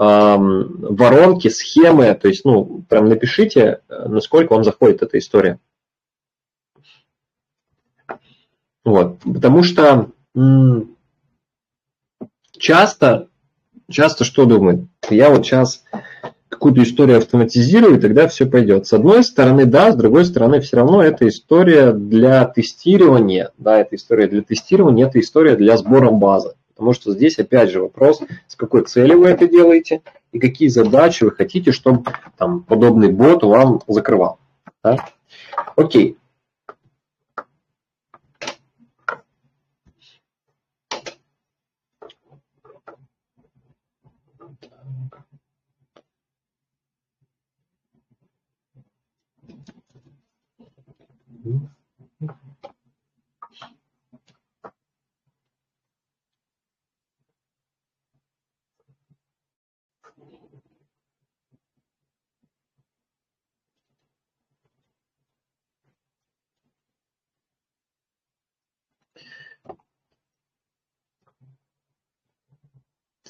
воронки, 0.00 1.48
схемы, 1.48 2.14
то 2.14 2.28
есть, 2.28 2.46
ну, 2.46 2.84
прям 2.88 3.10
напишите, 3.10 3.82
насколько 3.88 4.54
вам 4.54 4.64
заходит 4.64 5.02
эта 5.02 5.18
история. 5.18 5.58
Вот, 8.82 9.18
потому 9.18 9.62
что 9.62 10.10
часто, 12.56 13.28
часто 13.90 14.24
что 14.24 14.46
думают? 14.46 14.86
Я 15.10 15.28
вот 15.28 15.44
сейчас 15.44 15.84
какую-то 16.48 16.82
историю 16.82 17.18
автоматизирую, 17.18 17.98
и 17.98 18.00
тогда 18.00 18.26
все 18.26 18.46
пойдет. 18.46 18.86
С 18.86 18.94
одной 18.94 19.22
стороны, 19.22 19.66
да, 19.66 19.92
с 19.92 19.96
другой 19.96 20.24
стороны, 20.24 20.60
все 20.60 20.78
равно 20.78 21.02
это 21.02 21.28
история 21.28 21.92
для 21.92 22.46
тестирования, 22.46 23.52
да, 23.58 23.78
это 23.80 23.96
история 23.96 24.28
для 24.28 24.40
тестирования, 24.40 25.08
это 25.08 25.20
история 25.20 25.56
для 25.56 25.76
сбора 25.76 26.10
базы. 26.10 26.54
Потому 26.80 26.94
что 26.94 27.12
здесь 27.12 27.38
опять 27.38 27.70
же 27.70 27.82
вопрос, 27.82 28.22
с 28.48 28.56
какой 28.56 28.84
целью 28.86 29.20
вы 29.20 29.26
это 29.26 29.46
делаете 29.46 30.00
и 30.32 30.38
какие 30.38 30.68
задачи 30.68 31.24
вы 31.24 31.30
хотите, 31.30 31.72
чтобы 31.72 32.10
там, 32.38 32.62
подобный 32.62 33.12
бот 33.12 33.42
вам 33.42 33.82
закрывал. 33.86 34.38
Да? 34.82 34.96
Окей, 35.76 36.16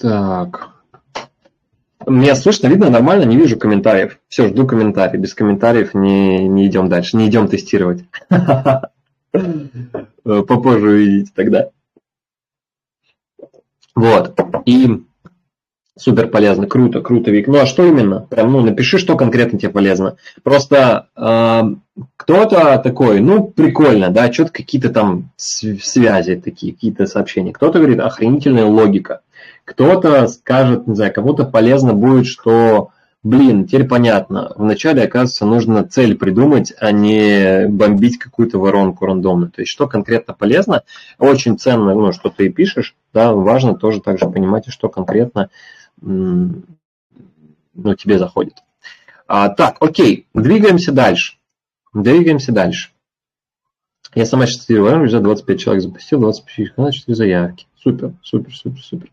Так. 0.01 0.69
Меня 2.07 2.35
слышно, 2.35 2.67
видно, 2.67 2.89
нормально, 2.89 3.23
не 3.23 3.37
вижу 3.37 3.57
комментариев. 3.57 4.17
Все, 4.27 4.47
жду 4.47 4.65
комментариев. 4.65 5.21
Без 5.21 5.35
комментариев 5.35 5.93
не, 5.93 6.47
не 6.47 6.65
идем 6.67 6.89
дальше, 6.89 7.15
не 7.15 7.27
идем 7.29 7.47
тестировать. 7.47 8.03
Попозже 10.23 10.89
увидите 10.89 11.31
тогда. 11.35 11.69
Вот. 13.93 14.39
И 14.65 15.03
супер 16.01 16.27
полезно, 16.27 16.67
круто, 16.67 17.01
круто, 17.01 17.31
Вик. 17.31 17.47
Ну 17.47 17.59
а 17.59 17.65
что 17.65 17.85
именно? 17.85 18.25
Прям, 18.29 18.51
ну, 18.51 18.61
напиши, 18.61 18.97
что 18.97 19.15
конкретно 19.15 19.59
тебе 19.59 19.69
полезно. 19.69 20.17
Просто 20.43 21.07
э, 21.15 21.61
кто-то 22.17 22.81
такой, 22.83 23.19
ну, 23.19 23.43
прикольно, 23.43 24.09
да, 24.09 24.31
что-то 24.33 24.51
какие-то 24.51 24.89
там 24.89 25.29
связи 25.37 26.35
такие, 26.35 26.73
какие-то 26.73 27.05
сообщения. 27.05 27.53
Кто-то 27.53 27.79
говорит, 27.79 27.99
охренительная 27.99 28.65
логика. 28.65 29.21
Кто-то 29.63 30.27
скажет, 30.27 30.87
не 30.87 30.95
знаю, 30.95 31.13
кому-то 31.13 31.45
полезно 31.45 31.93
будет, 31.93 32.25
что, 32.25 32.89
блин, 33.21 33.67
теперь 33.67 33.87
понятно, 33.87 34.53
вначале, 34.55 35.03
оказывается, 35.03 35.45
нужно 35.45 35.83
цель 35.83 36.17
придумать, 36.17 36.73
а 36.79 36.91
не 36.91 37.67
бомбить 37.67 38.17
какую-то 38.17 38.57
воронку 38.57 39.05
рандомно. 39.05 39.51
То 39.51 39.61
есть, 39.61 39.71
что 39.71 39.87
конкретно 39.87 40.33
полезно, 40.33 40.81
очень 41.19 41.59
ценно, 41.59 41.93
ну, 41.93 42.11
что 42.11 42.29
ты 42.29 42.49
пишешь, 42.49 42.95
да, 43.13 43.33
важно 43.33 43.75
тоже 43.75 44.01
также 44.01 44.27
понимать, 44.27 44.65
что 44.69 44.89
конкретно 44.89 45.49
ну, 46.01 47.95
тебе 47.97 48.17
заходит. 48.19 48.55
А, 49.27 49.49
так, 49.49 49.77
окей, 49.79 50.27
двигаемся 50.33 50.91
дальше. 50.91 51.37
Двигаемся 51.93 52.51
дальше. 52.51 52.89
Я 54.13 54.25
сама 54.25 54.45
сейчас 54.45 54.65
тестирую, 54.65 55.03
уже 55.03 55.21
25 55.21 55.59
человек 55.59 55.83
запустил, 55.83 56.19
25 56.19 56.75
каналов, 56.75 56.95
4 56.95 57.15
заявки. 57.15 57.65
Супер, 57.81 58.13
супер, 58.21 58.53
супер, 58.53 58.81
супер. 58.81 59.11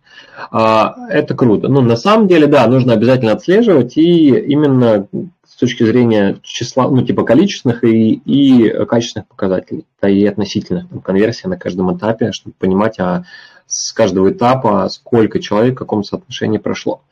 А, 0.51 0.97
это 1.09 1.35
круто. 1.35 1.69
Ну, 1.69 1.81
на 1.81 1.97
самом 1.97 2.27
деле, 2.27 2.49
да, 2.49 2.67
нужно 2.67 2.95
обязательно 2.95 3.33
отслеживать 3.33 3.97
и 3.97 4.29
именно 4.29 5.07
с 5.47 5.57
точки 5.57 5.85
зрения 5.85 6.39
числа, 6.43 6.89
ну, 6.89 7.03
типа 7.03 7.23
количественных 7.23 7.85
и, 7.85 8.13
и 8.13 8.85
качественных 8.87 9.29
показателей, 9.29 9.87
да, 10.03 10.09
и 10.09 10.25
относительных, 10.27 10.89
там, 10.89 11.01
конверсия 11.01 11.49
на 11.49 11.57
каждом 11.57 11.97
этапе, 11.97 12.33
чтобы 12.33 12.57
понимать, 12.59 12.99
а 12.99 13.25
с 13.69 13.93
каждого 13.93 14.33
этапа 14.33 14.89
сколько 14.89 15.39
человек 15.39 15.75
в 15.75 15.79
каком 15.79 16.03
соотношении 16.03 16.59
прошло. 16.59 17.03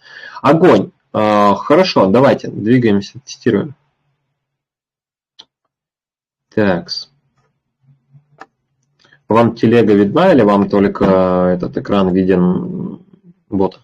Огонь. 0.42 0.90
А, 1.12 1.54
хорошо, 1.54 2.06
давайте 2.06 2.48
двигаемся, 2.48 3.20
тестируем. 3.24 3.74
Такс. 6.52 7.10
Вам 9.28 9.54
телега 9.54 9.92
видна 9.92 10.32
или 10.32 10.42
вам 10.42 10.68
только 10.68 11.04
этот 11.54 11.76
экран 11.76 12.12
виден 12.12 13.04
бота? 13.48 13.80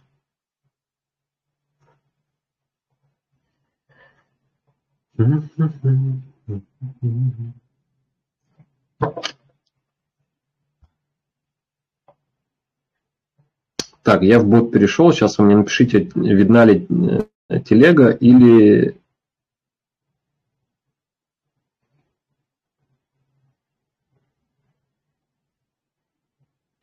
Так, 14.03 14.23
я 14.23 14.41
в 14.41 14.47
бот 14.47 14.73
перешел. 14.73 15.13
Сейчас 15.13 15.39
вы 15.39 15.45
мне 15.45 15.57
напишите, 15.57 16.11
видна 16.15 16.65
ли 16.65 16.87
э, 17.49 17.61
телега 17.61 18.11
или 18.11 18.97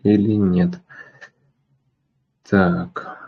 или 0.03 0.33
нет. 0.33 0.79
Так. 2.49 3.18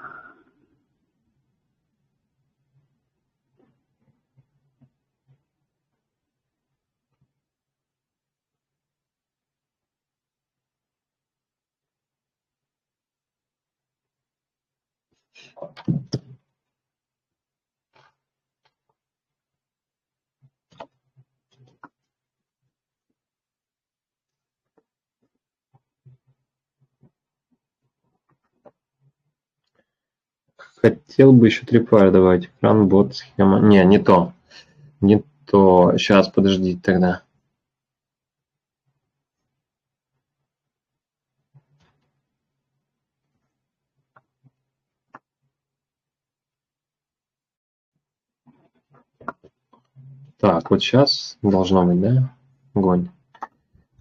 Хотел 30.82 31.32
бы 31.32 31.46
еще 31.46 31.64
трипвайр 31.66 32.12
давать. 32.12 32.46
Экран, 32.46 32.88
бот, 32.88 33.16
схема. 33.16 33.60
Не, 33.60 33.86
не 33.86 34.00
то. 34.00 34.34
Не 35.00 35.24
то. 35.46 35.94
Сейчас, 35.98 36.28
подождите 36.28 36.80
тогда. 36.82 37.22
Так, 50.42 50.72
вот 50.72 50.82
сейчас 50.82 51.38
должно 51.44 51.86
быть, 51.86 52.02
да? 52.02 52.34
Огонь. 52.74 53.10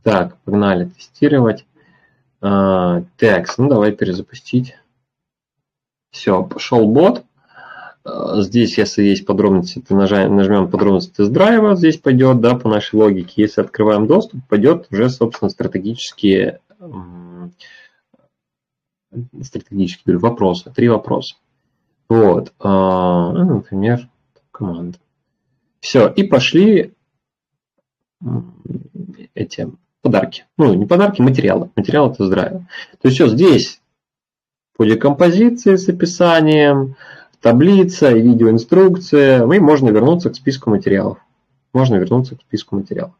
Так, 0.02 0.38
погнали 0.38 0.86
тестировать. 0.86 1.66
А, 2.40 3.02
текст, 3.18 3.58
ну 3.58 3.68
давай 3.68 3.92
перезапустить. 3.92 4.74
Все, 6.10 6.42
пошел 6.42 6.88
бот. 6.88 7.24
А, 8.04 8.40
здесь, 8.40 8.78
если 8.78 9.02
есть 9.02 9.26
подробности, 9.26 9.84
то 9.86 9.94
нажмем, 9.94 10.70
подробности 10.70 11.12
тест-драйва, 11.12 11.76
здесь 11.76 11.98
пойдет, 11.98 12.40
да, 12.40 12.54
по 12.54 12.70
нашей 12.70 12.94
логике. 12.94 13.42
Если 13.42 13.60
открываем 13.60 14.06
доступ, 14.06 14.40
пойдет 14.48 14.86
уже, 14.90 15.10
собственно, 15.10 15.50
стратегические, 15.50 16.60
стратегические 19.42 20.04
говорю, 20.06 20.20
вопросы, 20.20 20.72
три 20.74 20.88
вопроса. 20.88 21.34
Вот, 22.08 22.54
а, 22.58 23.30
ну, 23.32 23.56
например, 23.56 24.08
команда. 24.50 24.96
Все, 25.80 26.08
и 26.08 26.22
пошли 26.22 26.94
эти 29.34 29.68
подарки. 30.02 30.46
Ну, 30.56 30.74
не 30.74 30.86
подарки, 30.86 31.22
материалы. 31.22 31.70
Материалы 31.76 32.14
тест-драйва. 32.14 32.66
То 33.00 33.08
есть 33.08 33.16
все 33.16 33.28
здесь 33.28 33.80
по 34.76 34.84
декомпозиции 34.84 35.76
с 35.76 35.88
описанием, 35.88 36.96
таблица 37.40 38.12
видеоинструкция. 38.12 39.50
И 39.50 39.58
можно 39.58 39.88
вернуться 39.90 40.30
к 40.30 40.36
списку 40.36 40.70
материалов. 40.70 41.18
Можно 41.72 41.96
вернуться 41.96 42.36
к 42.36 42.42
списку 42.42 42.76
материалов. 42.76 43.14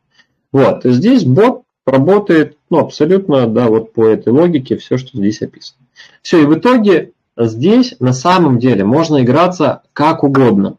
Вот, 0.53 0.85
здесь 0.85 1.25
бот 1.25 1.63
работает 1.87 2.59
ну, 2.71 2.79
абсолютно 2.79 3.47
да, 3.47 3.69
вот 3.69 3.93
по 3.93 4.07
этой 4.07 4.33
логике 4.33 4.77
все, 4.77 4.97
что 4.97 5.17
здесь 5.17 5.43
описано. 5.43 5.87
Все, 6.23 6.43
и 6.43 6.47
в 6.47 6.55
итоге 6.59 7.13
здесь 7.37 7.97
на 8.01 8.13
самом 8.13 8.59
деле 8.59 8.85
можно 8.85 9.23
играться 9.23 9.83
как 9.93 10.25
угодно. 10.25 10.77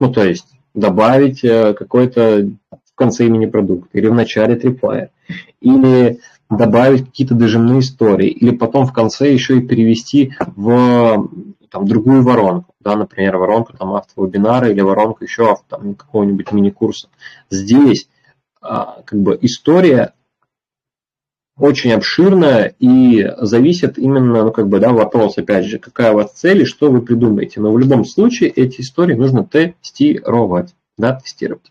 Ну, 0.00 0.12
то 0.12 0.24
есть 0.24 0.46
добавить 0.74 1.44
э, 1.44 1.74
какой-то 1.74 2.50
в 2.70 2.94
конце 2.94 3.26
имени 3.26 3.46
продукта 3.46 3.98
или 3.98 4.06
в 4.06 4.14
начале 4.14 4.56
tripwire, 4.56 5.08
или 5.60 6.20
добавить 6.50 7.06
какие-то 7.06 7.34
дожимные 7.34 7.80
истории, 7.80 8.28
или 8.28 8.54
потом 8.54 8.86
в 8.86 8.92
конце 8.92 9.32
еще 9.32 9.58
и 9.58 9.66
перевести 9.66 10.34
в 10.56 11.28
там, 11.70 11.86
другую 11.86 12.22
воронку, 12.22 12.74
да, 12.80 12.96
например, 12.96 13.38
воронку 13.38 13.72
там 13.76 13.94
автовебинара 13.94 14.70
или 14.70 14.82
воронку 14.82 15.24
еще 15.24 15.56
там, 15.68 15.94
какого-нибудь 15.94 16.52
мини-курса. 16.52 17.08
Здесь 17.50 18.08
а, 18.60 19.02
как 19.04 19.20
бы 19.20 19.38
история 19.40 20.12
очень 21.62 21.92
обширная 21.92 22.74
и 22.80 23.24
зависит 23.38 23.96
именно, 23.96 24.42
ну, 24.42 24.50
как 24.50 24.66
бы, 24.66 24.80
да, 24.80 24.90
вопрос, 24.90 25.38
опять 25.38 25.64
же, 25.64 25.78
какая 25.78 26.10
у 26.10 26.16
вас 26.16 26.32
цель 26.32 26.62
и 26.62 26.64
что 26.64 26.90
вы 26.90 27.02
придумаете. 27.02 27.60
Но 27.60 27.70
в 27.70 27.78
любом 27.78 28.04
случае 28.04 28.50
эти 28.50 28.80
истории 28.80 29.14
нужно 29.14 29.44
тестировать, 29.44 30.74
да, 30.98 31.14
тестировать. 31.14 31.70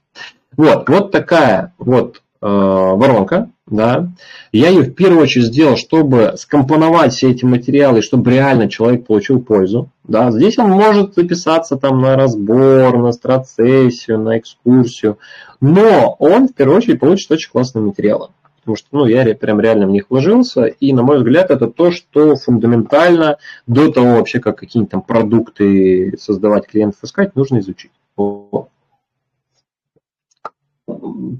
Вот, 0.55 0.87
вот 0.87 1.11
такая 1.11 1.73
вот 1.77 2.21
э, 2.41 2.47
воронка, 2.47 3.49
да. 3.67 4.07
Я 4.53 4.69
ее 4.69 4.83
в 4.83 4.93
первую 4.93 5.23
очередь 5.23 5.47
сделал, 5.47 5.75
чтобы 5.75 6.35
скомпоновать 6.37 7.11
все 7.11 7.29
эти 7.31 7.43
материалы, 7.43 8.01
чтобы 8.01 8.31
реально 8.31 8.69
человек 8.69 9.05
получил 9.05 9.41
пользу, 9.41 9.89
да. 10.05 10.31
Здесь 10.31 10.57
он 10.57 10.69
может 10.69 11.15
записаться 11.15 11.75
там 11.75 11.99
на 11.99 12.15
разбор, 12.15 12.97
на 12.97 13.11
страцессию, 13.11 14.19
на 14.19 14.37
экскурсию, 14.37 15.17
но 15.59 16.15
он 16.17 16.47
в 16.47 16.53
первую 16.53 16.77
очередь 16.77 17.01
получит 17.01 17.29
очень 17.29 17.51
классные 17.51 17.83
материалы 17.83 18.29
потому 18.61 18.77
что 18.77 18.87
ну, 18.91 19.05
я 19.05 19.25
прям 19.35 19.59
реально 19.59 19.87
в 19.87 19.91
них 19.91 20.05
вложился, 20.09 20.65
и, 20.65 20.93
на 20.93 21.01
мой 21.01 21.17
взгляд, 21.17 21.49
это 21.51 21.67
то, 21.67 21.91
что 21.91 22.35
фундаментально 22.35 23.37
до 23.67 23.91
того 23.91 24.17
вообще, 24.17 24.39
как 24.39 24.57
какие-нибудь 24.57 24.91
там 24.91 25.01
продукты 25.01 26.15
создавать, 26.17 26.67
клиентов 26.67 27.03
искать, 27.03 27.35
нужно 27.35 27.59
изучить. 27.59 27.91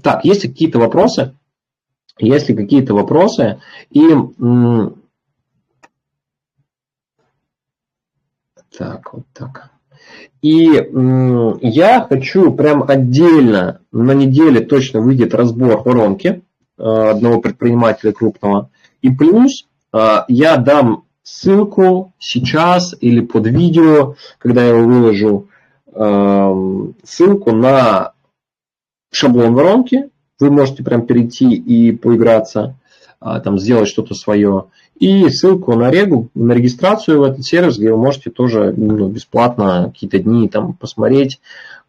Так, 0.02 0.24
есть 0.24 0.42
какие-то 0.42 0.78
вопросы? 0.78 1.34
Если 2.18 2.54
какие-то 2.54 2.94
вопросы, 2.94 3.60
и 3.90 4.02
так, 8.76 9.12
вот 9.12 9.24
так. 9.32 9.70
И 10.40 10.64
я 11.62 12.06
хочу 12.08 12.52
прям 12.52 12.82
отдельно, 12.82 13.80
на 13.92 14.12
неделе 14.12 14.60
точно 14.60 15.00
выйдет 15.00 15.34
разбор 15.34 15.82
воронки, 15.82 16.42
одного 16.82 17.40
предпринимателя 17.40 18.12
крупного. 18.12 18.70
И 19.00 19.10
плюс 19.10 19.66
э, 19.92 19.98
я 20.28 20.56
дам 20.56 21.04
ссылку 21.22 22.12
сейчас 22.18 22.94
или 23.00 23.20
под 23.20 23.46
видео, 23.46 24.16
когда 24.38 24.62
я 24.62 24.70
его 24.70 24.86
выложу, 24.86 25.48
э, 25.94 26.92
ссылку 27.04 27.52
на 27.52 28.12
шаблон 29.12 29.54
воронки. 29.54 30.10
Вы 30.40 30.50
можете 30.50 30.82
прям 30.82 31.06
перейти 31.06 31.54
и 31.54 31.92
поиграться, 31.92 32.76
там, 33.20 33.56
сделать 33.56 33.88
что-то 33.88 34.14
свое. 34.14 34.64
И 34.98 35.28
ссылку 35.28 35.74
на 35.74 35.90
регу, 35.90 36.30
на 36.34 36.52
регистрацию 36.52 37.20
в 37.20 37.22
этот 37.22 37.44
сервис, 37.44 37.78
где 37.78 37.92
вы 37.92 37.98
можете 37.98 38.30
тоже 38.30 38.74
ну, 38.76 39.08
бесплатно 39.08 39.90
какие-то 39.92 40.18
дни 40.18 40.48
там 40.48 40.74
посмотреть, 40.74 41.40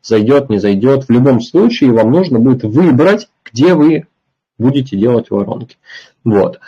зайдет, 0.03 0.49
не 0.49 0.59
зайдет. 0.59 1.05
В 1.05 1.09
любом 1.09 1.41
случае 1.41 1.91
вам 1.91 2.11
нужно 2.11 2.39
будет 2.39 2.63
выбрать, 2.63 3.29
где 3.45 3.73
вы 3.73 4.07
будете 4.63 4.97
делать 4.97 5.29
воронки. 5.29 5.77
Вот. 6.23 6.59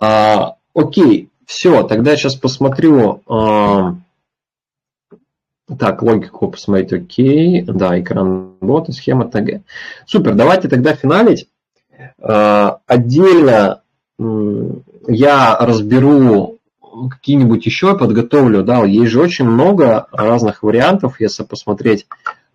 А, 0.00 0.54
окей, 0.74 1.28
все, 1.46 1.82
тогда 1.82 2.12
я 2.12 2.16
сейчас 2.16 2.36
посмотрю. 2.36 3.22
А, 3.28 3.96
так, 5.78 6.02
логику 6.02 6.48
посмотреть, 6.48 6.92
окей. 6.92 7.62
Да, 7.62 7.98
экран 8.00 8.54
бота, 8.60 8.92
схема 8.92 9.28
ТГ. 9.28 9.62
Супер, 10.06 10.34
давайте 10.34 10.68
тогда 10.68 10.94
финалить. 10.94 11.48
А, 12.20 12.78
отдельно 12.86 13.82
я 15.08 15.56
разберу 15.58 16.58
какие-нибудь 17.10 17.64
еще 17.66 17.96
подготовлю, 17.96 18.62
да, 18.62 18.84
есть 18.84 19.10
же 19.12 19.20
очень 19.20 19.46
много 19.46 20.06
разных 20.12 20.62
вариантов, 20.62 21.20
если 21.20 21.44
посмотреть 21.44 22.06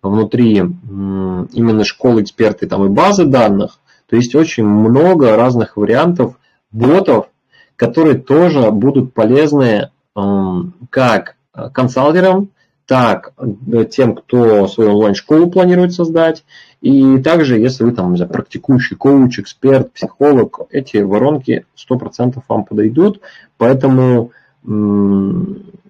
внутри 0.02 0.58
именно 0.58 1.84
школы 1.84 2.22
эксперты 2.22 2.66
там 2.66 2.84
и 2.84 2.88
базы 2.88 3.24
данных, 3.24 3.78
то 4.08 4.16
есть 4.16 4.34
очень 4.34 4.64
много 4.64 5.36
разных 5.36 5.76
вариантов 5.76 6.38
ботов, 6.70 7.28
которые 7.76 8.16
тоже 8.16 8.70
будут 8.70 9.14
полезны 9.14 9.90
эм, 10.14 10.74
как 10.90 11.36
консалтерам, 11.72 12.50
так 12.86 13.32
э, 13.36 13.84
тем, 13.84 14.14
кто 14.14 14.68
свою 14.68 14.90
онлайн-школу 14.90 15.50
планирует 15.50 15.92
создать, 15.92 16.44
и 16.80 17.18
также, 17.18 17.58
если 17.58 17.84
вы 17.84 17.92
там 17.92 18.16
знаю, 18.16 18.30
практикующий 18.30 18.96
коуч, 18.96 19.40
эксперт, 19.40 19.92
психолог, 19.92 20.60
эти 20.70 20.98
воронки 20.98 21.66
100% 21.76 22.40
вам 22.48 22.64
подойдут, 22.64 23.20
поэтому 23.58 24.30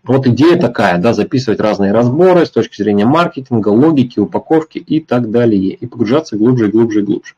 вот 0.07 0.27
идея 0.27 0.59
такая, 0.59 0.99
да, 0.99 1.15
записывать 1.15 1.61
разные 1.61 1.93
разборы 1.93 2.45
с 2.45 2.51
точки 2.51 2.83
зрения 2.83 3.07
маркетинга, 3.07 3.71
логики, 3.71 4.19
упаковки 4.21 4.77
и 4.79 5.01
так 5.01 5.31
далее, 5.31 5.71
и 5.71 5.87
погружаться 5.87 6.37
глубже, 6.37 6.69
глубже, 6.69 7.01
глубже. 7.03 7.36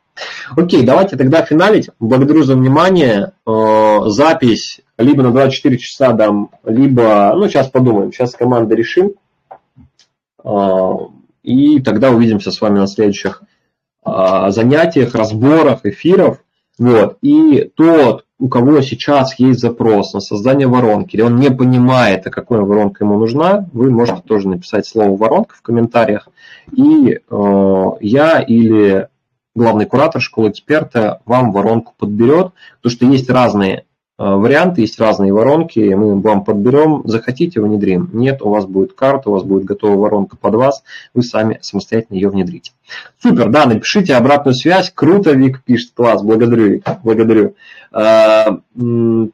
Окей, 0.57 0.85
давайте 0.85 1.17
тогда 1.17 1.43
финалить. 1.45 1.91
Благодарю 2.01 2.43
за 2.43 2.55
внимание. 2.55 3.33
Э, 3.47 3.99
запись 4.07 4.81
либо 4.99 5.23
на 5.23 5.31
24 5.31 5.79
часа 5.79 6.13
дам, 6.13 6.51
либо, 6.65 7.33
ну, 7.37 7.49
сейчас 7.49 7.69
подумаем, 7.69 8.13
сейчас 8.13 8.35
команда 8.35 8.75
решим. 8.75 9.13
Э, 10.45 10.91
и 11.43 11.81
тогда 11.81 12.11
увидимся 12.11 12.51
с 12.51 12.61
вами 12.61 12.79
на 12.79 12.87
следующих 12.87 13.43
э, 14.05 14.11
занятиях, 14.51 15.15
разборах, 15.15 15.85
эфиров. 15.85 16.39
Вот. 16.79 17.19
И 17.23 17.71
тот, 17.75 18.25
у 18.39 18.49
кого 18.49 18.81
сейчас 18.83 19.39
есть 19.39 19.61
запрос 19.61 20.15
на 20.15 20.21
создание 20.21 20.69
воронки, 20.69 21.17
или 21.17 21.23
он 21.23 21.37
не 21.37 21.51
понимает, 21.51 22.27
а 22.27 22.31
какая 22.31 22.61
воронка 22.61 23.05
ему 23.05 23.19
нужна, 23.19 23.69
вы 23.73 23.91
можете 23.91 24.23
тоже 24.23 24.49
написать 24.49 24.87
слово 24.87 25.17
воронка 25.17 25.57
в 25.57 25.63
комментариях. 25.63 26.29
И 26.73 27.19
э, 27.29 27.85
я 28.01 28.41
или 28.41 29.09
главный 29.59 29.85
куратор 29.85 30.23
школы 30.23 30.51
эксперта 30.51 31.21
вам 31.27 31.53
воронку 31.53 31.93
подберет, 31.99 32.53
потому 32.81 32.97
что 32.97 33.07
есть 33.07 33.29
разные 33.29 33.77
э, 33.77 33.83
варианты, 34.19 34.81
есть 34.81 34.99
разные 34.99 35.33
воронки, 35.33 35.81
мы 35.81 36.19
вам 36.21 36.45
подберем, 36.45 37.03
захотите, 37.05 37.61
внедрим. 37.61 38.09
Нет, 38.13 38.41
у 38.41 38.49
вас 38.49 38.65
будет 38.65 38.95
карта, 38.95 39.29
у 39.29 39.33
вас 39.35 39.43
будет 39.43 39.65
готовая 39.65 39.99
воронка 39.99 40.37
под 40.37 40.55
вас, 40.55 40.83
вы 41.13 41.23
сами 41.23 41.59
самостоятельно 41.61 42.17
ее 42.17 42.31
внедрите. 42.31 42.73
Супер, 43.21 43.51
да, 43.51 43.67
напишите 43.67 44.15
обратную 44.15 44.55
связь, 44.55 44.91
круто, 44.95 45.33
Вик 45.33 45.63
пишет, 45.63 45.91
класс, 45.95 46.23
благодарю, 46.23 46.69
Вик, 46.69 46.85
благодарю. 47.03 47.55
Э, 47.93 48.47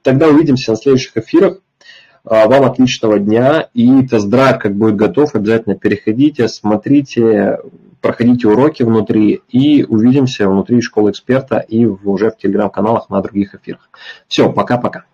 тогда 0.03 0.29
увидимся 0.29 0.73
на 0.73 0.77
следующих 0.77 1.17
эфирах. 1.17 1.59
Э, 2.25 2.47
вам 2.49 2.65
отличного 2.65 3.19
дня 3.19 3.69
и 3.75 4.07
тест-драйв, 4.07 4.59
как 4.59 4.75
будет 4.75 4.97
готов, 4.97 5.35
обязательно 5.35 5.77
переходите, 5.77 6.49
смотрите, 6.49 7.59
проходите 8.05 8.47
уроки 8.49 8.83
внутри 8.83 9.41
и 9.49 9.83
увидимся 9.83 10.47
внутри 10.47 10.83
школы 10.83 11.13
эксперта 11.13 11.57
и 11.57 11.87
уже 11.87 12.31
в 12.31 12.37
телеграм-каналах 12.37 13.09
на 13.09 13.23
других 13.23 13.55
эфирах. 13.55 13.89
Все, 14.29 14.53
пока-пока. 14.53 15.07